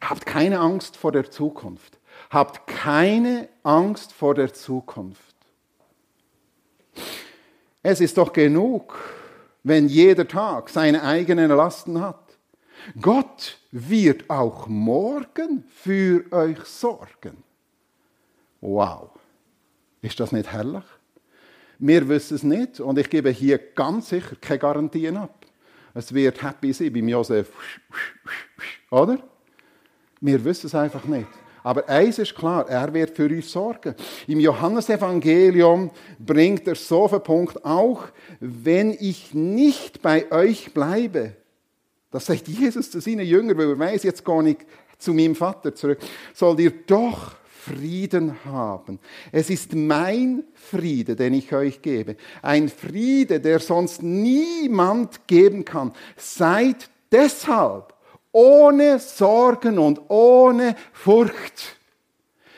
habt 0.01 0.25
keine 0.25 0.59
Angst 0.59 0.97
vor 0.97 1.11
der 1.11 1.29
Zukunft. 1.29 1.99
Habt 2.29 2.67
keine 2.67 3.49
Angst 3.63 4.11
vor 4.11 4.33
der 4.35 4.53
Zukunft. 4.53 5.35
Es 7.81 7.99
ist 7.99 8.17
doch 8.17 8.31
genug, 8.31 8.97
wenn 9.63 9.87
jeder 9.87 10.27
Tag 10.27 10.69
seine 10.69 11.03
eigenen 11.03 11.49
Lasten 11.51 11.99
hat. 11.99 12.37
Gott 12.99 13.59
wird 13.71 14.29
auch 14.29 14.67
morgen 14.67 15.63
für 15.69 16.25
euch 16.31 16.63
sorgen. 16.65 17.43
Wow. 18.61 19.12
Ist 20.03 20.19
das 20.19 20.33
nicht 20.33 20.51
herrlich? 20.51 20.83
Wir 21.79 22.07
wissen 22.09 22.35
es 22.35 22.43
nicht 22.43 22.79
und 22.81 22.99
ich 22.99 23.09
gebe 23.09 23.29
hier 23.29 23.57
ganz 23.57 24.09
sicher 24.09 24.35
keine 24.39 24.59
Garantien 24.59 25.17
ab. 25.17 25.45
Es 25.93 26.13
wird 26.13 26.43
happy 26.43 26.73
sein 26.73 26.91
beim 26.91 27.07
Josef. 27.07 27.49
Oder? 28.91 29.17
Wir 30.19 30.43
wissen 30.43 30.67
es 30.67 30.75
einfach 30.75 31.05
nicht. 31.05 31.27
Aber 31.63 31.87
eins 31.87 32.19
ist 32.19 32.35
klar, 32.35 32.67
er 32.67 32.93
wird 32.93 33.15
für 33.15 33.27
uns 33.27 33.49
sorgen. 33.49 33.95
Im 34.27 34.41
Johannesevangelium 34.41 35.89
bringt 36.19 36.67
er 36.67 36.75
so 36.75 37.07
den 37.07 37.23
Punkt, 37.23 37.63
auch 37.63 38.03
wenn 38.41 38.91
ich 38.91 39.33
nicht 39.33 40.01
bei 40.01 40.29
euch 40.31 40.73
bleibe, 40.73 41.37
das 42.11 42.25
sagt 42.25 42.49
Jesus 42.49 42.91
zu 42.91 42.99
seinen 42.99 43.25
Jüngern, 43.25 43.57
weil 43.57 43.69
er 43.69 43.79
weiß, 43.79 44.03
jetzt 44.03 44.25
gar 44.25 44.43
nicht 44.43 44.65
zu 44.97 45.13
meinem 45.13 45.35
Vater 45.35 45.73
zurück, 45.73 45.99
sollt 46.33 46.59
ihr 46.59 46.71
doch 46.85 47.35
Frieden 47.65 48.43
haben. 48.43 48.99
Es 49.31 49.49
ist 49.49 49.73
mein 49.73 50.43
Friede, 50.53 51.15
den 51.15 51.33
ich 51.33 51.53
euch 51.53 51.81
gebe. 51.81 52.17
Ein 52.41 52.67
Friede, 52.67 53.39
der 53.39 53.59
sonst 53.59 54.03
niemand 54.03 55.27
geben 55.27 55.63
kann. 55.63 55.93
Seid 56.17 56.89
deshalb 57.11 57.93
ohne 58.33 58.99
Sorgen 58.99 59.79
und 59.79 60.01
ohne 60.09 60.75
Furcht. 60.91 61.77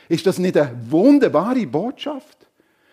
Ist 0.10 0.26
das 0.26 0.40
nicht 0.40 0.58
eine 0.58 0.76
wunderbare 0.90 1.68
Botschaft? 1.68 2.38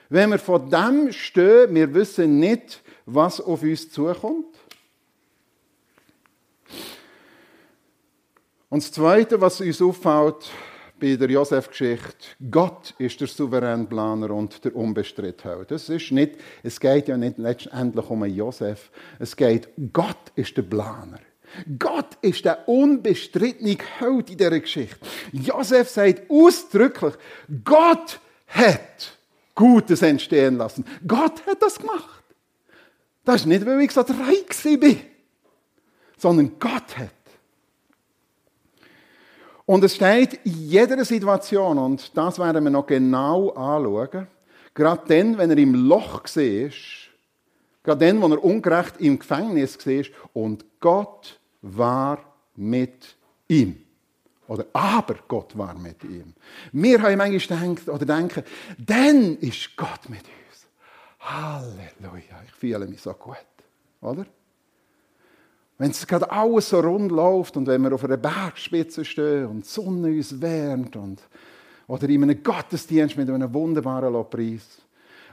Wenn 0.09 0.31
wir 0.31 0.39
vor 0.39 0.59
dem 0.61 1.13
stehen, 1.13 1.75
wir 1.75 1.95
wissen 1.95 2.39
nicht, 2.39 2.83
was 3.07 3.41
auf 3.41 3.63
uns 3.63 3.91
zukommt. 3.91 4.55
Und 8.69 8.83
das 8.83 8.93
Zweite, 8.93 9.41
was 9.41 9.61
uns 9.61 9.81
auffällt 9.81 10.51
bei 11.03 11.17
der 11.17 11.31
Josef-Geschichte, 11.31 12.29
Gott 12.49 12.95
ist 12.97 13.21
der 13.21 13.27
souveräne 13.27 13.87
Planer 13.87 14.31
und 14.31 14.65
der 14.65 14.77
unbestrittene. 14.77 15.65
Das 15.67 15.89
ist 15.89 16.13
nicht, 16.13 16.37
es 16.63 16.79
geht 16.79 17.09
ja 17.09 17.17
nicht 17.17 17.39
letztendlich 17.39 18.09
um 18.09 18.23
einen 18.23 18.37
Josef, 18.37 18.89
es 19.19 19.35
geht, 19.35 19.69
Gott 19.93 20.31
ist 20.37 20.57
der 20.57 20.63
Planer. 20.63 21.19
Gott 21.77 22.17
ist 22.23 22.45
der 22.45 22.69
unbestrittene 22.69 23.77
Held 23.99 24.31
in 24.31 24.39
dieser 24.39 24.61
Geschichte. 24.61 24.97
Josef 25.33 25.89
sagt 25.89 26.31
ausdrücklich, 26.31 27.15
Gott 27.65 28.21
hat 28.47 29.19
Gutes 29.57 30.03
entstehen 30.03 30.57
lassen. 30.57 30.85
Gott 31.05 31.45
hat 31.49 31.61
das 31.61 31.81
gemacht. 31.81 32.23
Das 33.25 33.41
ist 33.41 33.47
nicht, 33.47 33.67
weil 33.67 33.81
ich 33.81 33.91
so 33.91 34.03
reich 34.03 34.79
bin, 34.79 35.01
sondern 36.17 36.61
Gott 36.61 36.97
hat. 36.97 37.22
Und 39.73 39.83
es 39.85 39.95
steht 39.95 40.35
in 40.45 40.69
jeder 40.69 41.03
Situation, 41.03 41.79
und 41.79 42.15
das 42.15 42.39
werden 42.39 42.63
wir 42.63 42.71
noch 42.71 42.87
genau 42.87 43.49
anschauen, 43.53 44.27
gerade 44.75 45.03
dann, 45.09 45.39
wenn 45.39 45.49
er 45.49 45.57
im 45.57 45.75
Loch 45.75 46.25
war, 46.25 46.71
gerade 47.83 48.07
dann, 48.07 48.21
wo 48.21 48.29
er 48.29 48.45
ungerecht 48.45 48.97
im 48.99 49.19
Gefängnis 49.19 49.79
war, 49.87 50.05
und 50.35 50.67
Gott 50.79 51.41
war 51.63 52.19
mit 52.55 53.17
ihm. 53.49 53.83
Oder 54.47 54.67
aber 54.75 55.15
Gott 55.27 55.57
war 55.57 55.73
mit 55.73 56.05
ihm. 56.05 56.35
Wir 56.73 57.01
haben 57.01 57.17
manchmal 57.17 57.75
gedacht, 57.75 57.89
oder 57.89 58.05
denken, 58.05 58.45
dann 58.77 59.39
ist 59.39 59.75
Gott 59.75 60.07
mit 60.11 60.21
uns. 60.21 60.67
Halleluja, 61.19 62.43
ich 62.45 62.53
fühle 62.53 62.87
mich 62.87 63.01
so 63.01 63.15
gut. 63.15 63.39
Oder? 64.03 64.27
Wenn 65.83 65.91
es 65.91 66.07
gerade 66.07 66.31
alles 66.31 66.69
so 66.69 66.79
rund 66.79 67.11
läuft 67.11 67.57
und 67.57 67.67
wenn 67.67 67.83
wir 67.83 67.93
auf 67.93 68.05
einer 68.05 68.17
Bergspitze 68.17 69.05
stehen 69.05 69.47
und 69.47 69.65
die 69.65 69.69
Sonne 69.69 70.11
uns 70.11 70.41
wärmt 70.41 70.95
und, 70.95 71.21
oder 71.89 72.09
in 72.09 72.23
einem 72.23 72.41
Gottesdienst 72.41 73.17
mit 73.17 73.29
einem 73.29 73.53
wunderbaren 73.53 74.13
Lobpreis. 74.13 74.63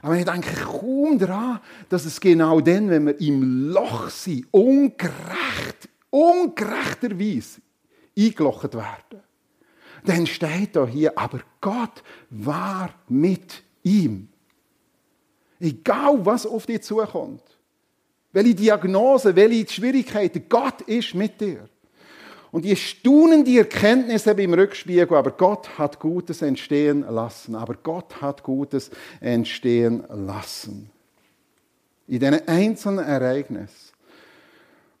Aber 0.02 0.16
ich 0.16 0.24
denke 0.24 0.50
kaum 0.56 1.20
daran, 1.20 1.60
dass 1.88 2.04
es 2.04 2.18
genau 2.18 2.60
dann, 2.60 2.90
wenn 2.90 3.06
wir 3.06 3.20
im 3.20 3.70
Loch 3.70 4.10
sind, 4.10 4.48
ungerecht 4.50 5.88
ungerechterweise 6.10 7.60
eingelocht 8.18 8.74
werden. 8.74 9.22
Dann 10.04 10.26
steht 10.26 10.74
da 10.74 10.84
hier, 10.84 11.16
aber 11.16 11.42
Gott 11.60 12.02
war 12.28 12.90
mit 13.06 13.62
ihm. 13.84 14.28
Egal, 15.60 16.26
was 16.26 16.44
auf 16.44 16.66
dich 16.66 16.82
zukommt. 16.82 17.44
Welche 18.32 18.54
Diagnose, 18.54 19.34
welche 19.34 19.72
Schwierigkeiten, 19.72 20.44
Gott 20.48 20.82
ist 20.82 21.14
mit 21.14 21.40
dir. 21.40 21.68
Und 22.52 22.64
die 22.64 22.74
staunende 22.74 23.58
Erkenntnisse 23.58 24.34
beim 24.34 24.54
Rückspiegel, 24.54 25.16
aber 25.16 25.30
Gott 25.30 25.78
hat 25.78 26.00
Gutes 26.00 26.42
entstehen 26.42 27.04
lassen. 27.08 27.54
Aber 27.54 27.74
Gott 27.74 28.20
hat 28.20 28.42
Gutes 28.42 28.90
entstehen 29.20 30.02
lassen. 30.08 30.90
In 32.08 32.18
diesen 32.18 32.48
einzelnen 32.48 33.04
Ereignissen. 33.04 33.90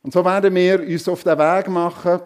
Und 0.02 0.12
so 0.12 0.24
werden 0.24 0.54
wir 0.54 0.80
uns 0.80 1.08
auf 1.08 1.24
den 1.24 1.38
Weg 1.38 1.68
machen, 1.68 2.20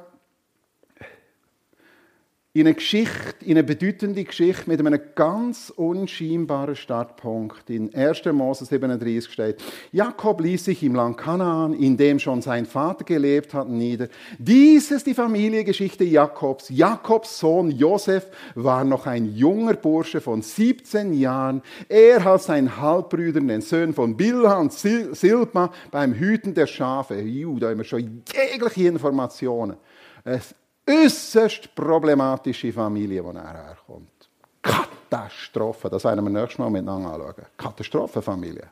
in 2.57 2.69
eine 2.69 2.75
Geschichte, 2.75 3.45
in 3.45 3.51
eine 3.51 3.64
bedeutende 3.64 4.23
Geschichte 4.23 4.71
mit 4.71 4.79
einem 4.79 5.01
ganz 5.17 5.71
unscheinbaren 5.75 6.77
Startpunkt. 6.77 7.69
In 7.69 7.93
1. 7.93 8.27
Mose 8.27 8.64
37 8.64 9.33
steht, 9.33 9.61
Jakob 9.90 10.40
ließ 10.40 10.67
sich 10.67 10.81
im 10.85 10.95
Land 10.95 11.19
Kanaan, 11.19 11.75
in 11.75 11.97
dem 11.97 12.21
schon 12.21 12.43
sein 12.43 12.64
Vater 12.64 13.05
gelebt 13.05 13.55
hat, 13.55 13.69
nieder. 13.69 14.07
Dies 14.38 14.93
ist 14.93 15.09
die 15.09 15.14
Familiengeschichte 15.14 16.05
Jakobs. 16.05 16.69
Jakobs 16.69 17.40
Sohn 17.40 17.73
Josef 17.73 18.29
war 18.55 18.85
noch 18.85 19.09
ein 19.09 19.35
junger 19.35 19.75
Bursche 19.75 20.21
von 20.21 20.40
17 20.40 21.12
Jahren. 21.12 21.61
Er 21.88 22.23
hat 22.23 22.43
seinen 22.45 22.81
Halbbrüdern, 22.81 23.49
den 23.49 23.62
Söhnen 23.62 23.95
von 23.95 24.17
Bilha 24.17 24.59
und 24.59 24.73
Silpa, 24.73 25.73
beim 25.90 26.14
Hüten 26.14 26.55
der 26.55 26.69
Schafe. 26.69 27.21
Juh, 27.21 27.59
da 27.59 27.71
haben 27.71 27.79
wir 27.79 27.85
schon 27.85 28.23
jegliche 28.33 28.87
Informationen. 28.87 29.77
Es 30.23 30.55
äußerst 30.88 31.75
problematische 31.75 32.73
Familie, 32.73 33.23
die 33.23 33.37
er 33.37 33.53
herkommt. 33.53 34.29
Katastrophe, 34.62 35.88
das 35.90 36.05
werden 36.05 36.25
wir 36.25 36.31
nächstes 36.31 36.59
Mal 36.59 36.70
miteinander 36.70 37.12
anschauen. 37.12 37.47
Katastrophenfamilie. 37.57 38.68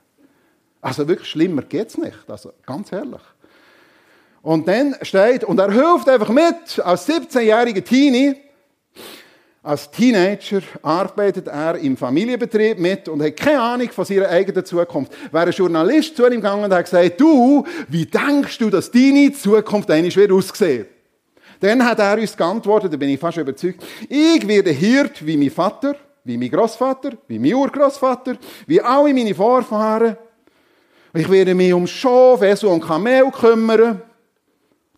Also 0.81 1.07
wirklich 1.07 1.29
schlimmer 1.29 1.63
geht 1.63 1.89
es 1.89 1.99
nicht, 1.99 2.29
also 2.29 2.53
ganz 2.67 2.91
ehrlich. 2.93 3.21
Und 4.43 4.67
dann 4.67 4.97
steht, 5.03 5.45
und 5.45 5.59
er 5.61 5.71
hilft 5.71 6.09
einfach 6.09 6.29
mit, 6.29 6.81
als 6.85 7.09
17-jähriger 7.09 7.85
Teenie, 7.85 8.35
als 9.63 9.89
Teenager 9.89 10.61
arbeitet 10.83 11.47
er 11.47 11.77
im 11.77 11.97
Familienbetrieb 11.97 12.81
mit 12.81 13.09
und 13.09 13.23
hat 13.23 13.37
keine 13.37 13.61
Ahnung 13.61 13.91
von 13.91 14.05
seiner 14.05 14.29
eigenen 14.29 14.65
Zukunft. 14.65 15.13
Wäre 15.33 15.47
ein 15.47 15.53
Journalist 15.53 16.17
zu 16.17 16.27
ihm 16.27 16.33
gegangen 16.33 16.65
und 16.65 16.75
hat 16.75 16.85
gesagt, 16.85 17.21
du, 17.21 17.65
wie 17.87 18.05
denkst 18.05 18.59
du, 18.59 18.71
dass 18.71 18.91
deine 18.91 19.33
Zukunft 19.33 19.89
eigentlich 19.89 20.17
wird 20.17 20.33
aussehen? 20.33 20.87
Dann 21.63 21.85
hat 21.85 22.01
er 22.01 22.19
uns 22.19 22.37
geantwortet, 22.37 22.93
da 22.93 22.97
bin 22.97 23.11
ich 23.11 23.21
fast 23.21 23.39
überzeugt, 23.39 23.85
ich 24.09 24.49
werde 24.49 24.71
Hirt 24.71 25.25
wie 25.25 25.37
mein 25.37 25.49
Vater, 25.49 25.95
wie 26.25 26.37
mein 26.37 26.51
Großvater, 26.51 27.13
wie 27.29 27.39
mein 27.39 27.55
Urgroßvater, 27.55 28.37
wie 28.67 28.81
alle 28.81 29.15
meine 29.15 29.33
Vorfahren. 29.33 30.17
Ich 31.15 31.31
werde 31.31 31.55
mich 31.55 31.73
um 31.73 31.87
Schaf, 31.87 32.43
Esel 32.43 32.69
und 32.69 32.85
Kamel 32.85 33.31
kümmern. 33.31 34.03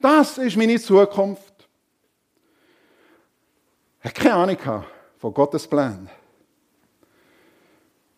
Das 0.01 0.39
ist 0.39 0.57
meine 0.57 0.81
Zukunft. 0.81 1.69
Er 4.01 4.09
hat 4.09 4.15
keine 4.15 4.35
Ahnung 4.35 4.85
von 5.19 5.35
Gottes 5.35 5.67
Plan. 5.67 6.09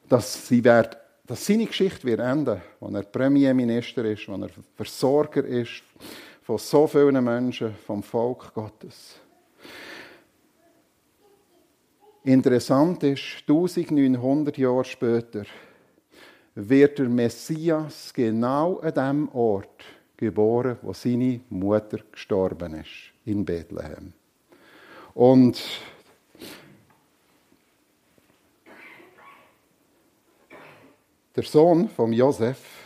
Dass, 0.08 0.46
sie 0.46 0.62
wird, 0.62 0.96
dass 1.26 1.44
seine 1.44 1.66
Geschichte 1.66 2.04
wird 2.04 2.20
enden, 2.20 2.62
wenn 2.78 2.94
er 2.94 3.02
Premierminister 3.02 4.04
ist, 4.04 4.28
wenn 4.28 4.42
er 4.42 4.50
Versorger 4.76 5.44
ist 5.44 5.82
von 6.46 6.58
so 6.58 6.86
vielen 6.86 7.24
Menschen, 7.24 7.74
vom 7.74 8.04
Volk 8.04 8.54
Gottes. 8.54 9.18
Interessant 12.22 13.02
ist, 13.02 13.42
1900 13.48 14.56
Jahre 14.56 14.84
später 14.84 15.42
wird 16.54 17.00
der 17.00 17.08
Messias 17.08 18.14
genau 18.14 18.78
an 18.78 18.94
dem 18.94 19.28
Ort 19.30 19.84
geboren, 20.16 20.78
wo 20.82 20.92
seine 20.92 21.40
Mutter 21.50 21.98
gestorben 22.12 22.74
ist, 22.74 23.12
in 23.24 23.44
Bethlehem. 23.44 24.12
Und 25.14 25.60
Der 31.34 31.44
Sohn 31.44 31.90
von 31.90 32.14
Josef 32.14 32.85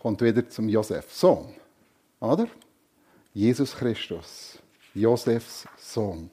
kommt 0.00 0.22
wieder 0.22 0.48
zum 0.48 0.68
Josef, 0.68 1.12
Sohn. 1.12 1.54
Oder? 2.20 2.46
Jesus 3.32 3.76
Christus, 3.76 4.58
Josefs 4.94 5.66
Sohn. 5.76 6.30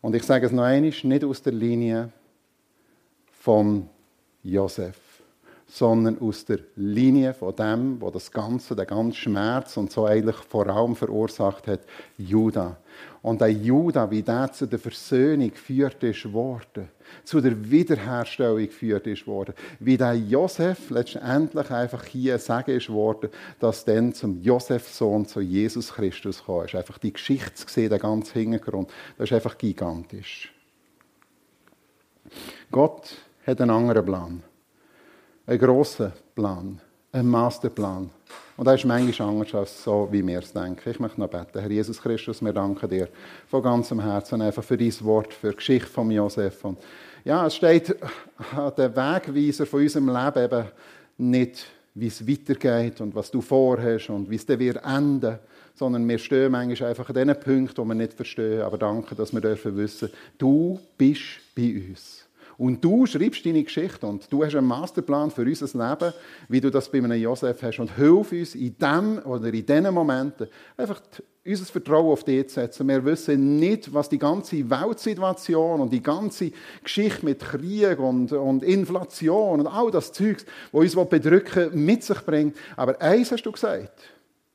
Und 0.00 0.14
ich 0.14 0.22
sage 0.22 0.46
es 0.46 0.52
noch 0.52 0.62
einmal, 0.62 0.90
nicht 0.90 1.24
aus 1.24 1.42
der 1.42 1.52
Linie 1.52 2.12
von 3.40 3.88
Josef 4.42 5.08
sondern 5.68 6.18
aus 6.20 6.46
der 6.46 6.60
Linie 6.76 7.34
von 7.34 7.54
dem, 7.54 8.00
wo 8.00 8.10
das 8.10 8.32
Ganze, 8.32 8.74
der 8.74 8.86
ganze 8.86 9.18
Schmerz 9.18 9.76
und 9.76 9.92
so 9.92 10.06
eigentlich 10.06 10.36
vor 10.36 10.66
allem 10.66 10.96
verursacht 10.96 11.66
hat, 11.66 11.80
Judah. 12.16 12.78
Und 13.20 13.42
der 13.42 13.52
Judah, 13.52 14.10
wie 14.10 14.22
der 14.22 14.50
zu 14.50 14.66
der 14.66 14.78
Versöhnung 14.78 15.50
geführt 15.50 16.02
ist 16.02 16.32
worden, 16.32 16.88
zu 17.24 17.40
der 17.40 17.70
Wiederherstellung 17.70 18.58
geführt 18.58 19.06
ist 19.06 19.26
worden, 19.26 19.54
wie 19.80 19.96
der 19.96 20.14
Josef 20.14 20.90
letztendlich 20.90 21.70
einfach 21.70 22.04
hier 22.04 22.38
sagen 22.38 22.70
ist 22.70 22.90
worden, 22.90 23.30
dass 23.60 23.84
dann 23.84 24.12
zum 24.14 24.40
Josef-Sohn, 24.42 25.26
zu 25.26 25.40
Jesus 25.40 25.92
Christus 25.92 26.44
kam. 26.44 26.64
ist 26.64 26.74
einfach 26.74 26.98
die 26.98 27.12
Geschichte 27.12 27.54
zu 27.54 27.68
sehen, 27.68 27.90
der 27.90 27.98
ganze 27.98 28.38
Hintergrund, 28.38 28.90
das 29.16 29.30
ist 29.30 29.34
einfach 29.34 29.58
gigantisch. 29.58 30.52
Gott 32.70 33.14
hat 33.46 33.60
einen 33.60 33.70
anderen 33.70 34.04
Plan 34.04 34.42
einen 35.48 35.58
grossen 35.58 36.12
Plan, 36.34 36.80
einen 37.10 37.28
Masterplan. 37.28 38.10
Und 38.58 38.64
das 38.64 38.80
ist 38.80 38.86
manchmal 38.86 39.28
anders 39.28 39.54
als 39.54 39.84
so, 39.84 40.08
wie 40.10 40.26
wir 40.26 40.40
es 40.40 40.52
denken. 40.52 40.90
Ich 40.90 40.98
möchte 40.98 41.20
noch 41.20 41.28
beten. 41.28 41.60
Herr 41.60 41.70
Jesus 41.70 42.02
Christus, 42.02 42.42
wir 42.42 42.52
danken 42.52 42.90
dir 42.90 43.08
von 43.46 43.62
ganzem 43.62 44.02
Herzen 44.02 44.42
einfach 44.42 44.64
für 44.64 44.76
dein 44.76 44.92
Wort, 45.02 45.32
für 45.32 45.50
die 45.50 45.56
Geschichte 45.56 45.86
von 45.86 46.10
Josef. 46.10 46.64
Und 46.64 46.76
ja, 47.24 47.46
es 47.46 47.54
steht 47.54 47.94
an 48.56 48.72
der 48.76 48.96
Wegweiser 48.96 49.64
von 49.64 49.80
unserem 49.80 50.08
Leben 50.08 50.44
eben 50.44 50.64
nicht, 51.18 51.66
wie 51.94 52.08
es 52.08 52.26
weitergeht 52.26 53.00
und 53.00 53.14
was 53.14 53.30
du 53.30 53.40
vorhast 53.40 54.10
und 54.10 54.28
wie 54.28 54.36
es 54.36 54.44
dann 54.44 54.58
wird 54.58 54.84
enden 54.84 55.38
sondern 55.76 56.08
wir 56.08 56.18
stehen 56.18 56.50
manchmal 56.50 56.90
einfach 56.90 57.08
an 57.08 57.14
den 57.14 57.28
Punkten, 57.38 57.80
die 57.80 57.88
wir 57.88 57.94
nicht 57.94 58.14
verstehen. 58.14 58.62
Aber 58.62 58.76
danke, 58.76 59.14
dass 59.14 59.32
wir 59.32 59.40
dürfen 59.40 59.76
wissen, 59.76 60.10
du 60.36 60.80
bist 60.96 61.22
bei 61.54 61.84
uns. 61.88 62.27
Und 62.58 62.84
du 62.84 63.06
schreibst 63.06 63.46
deine 63.46 63.62
Geschichte 63.62 64.04
und 64.04 64.30
du 64.32 64.44
hast 64.44 64.56
einen 64.56 64.66
Masterplan 64.66 65.30
für 65.30 65.42
unser 65.42 65.66
Leben, 65.66 66.12
wie 66.48 66.60
du 66.60 66.70
das 66.70 66.90
bei 66.90 66.98
einem 66.98 67.12
Josef 67.12 67.62
hast. 67.62 67.78
Und 67.78 67.94
hilf 67.96 68.32
uns 68.32 68.56
in 68.56 68.76
dem 68.76 69.20
oder 69.24 69.46
in 69.46 69.64
diesen 69.64 69.94
Momenten 69.94 70.48
einfach 70.76 71.00
unser 71.46 71.64
Vertrauen 71.66 72.10
auf 72.10 72.24
dich 72.24 72.48
zu 72.48 72.54
setzen. 72.54 72.88
Wir 72.88 73.04
wissen 73.04 73.60
nicht, 73.60 73.94
was 73.94 74.08
die 74.08 74.18
ganze 74.18 74.68
Weltsituation 74.68 75.80
und 75.82 75.92
die 75.92 76.02
ganze 76.02 76.50
Geschichte 76.82 77.24
mit 77.24 77.38
Krieg 77.38 78.00
und, 78.00 78.32
und 78.32 78.64
Inflation 78.64 79.60
und 79.60 79.68
all 79.68 79.92
das 79.92 80.12
Zeugs, 80.12 80.44
was 80.72 80.96
uns 80.96 81.08
bedrücken 81.08 81.84
mit 81.84 82.02
sich 82.02 82.18
bringt. 82.22 82.56
Aber 82.76 83.00
eins 83.00 83.30
hast 83.30 83.44
du 83.44 83.52
gesagt. 83.52 84.00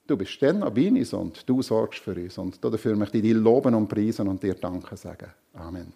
Du 0.05 0.17
bist 0.17 0.41
dann 0.41 0.61
uns 0.61 1.13
und 1.13 1.47
du 1.47 1.61
sorgst 1.61 2.01
für 2.01 2.15
uns. 2.15 2.37
Und 2.37 2.61
dafür 2.61 2.97
möchte 2.97 3.17
ich 3.17 3.23
dich 3.23 3.33
loben 3.33 3.73
und 3.73 3.87
preisen 3.87 4.27
und 4.27 4.43
dir 4.43 4.55
Danke 4.55 4.97
sagen. 4.97 5.29
Amen. 5.53 5.93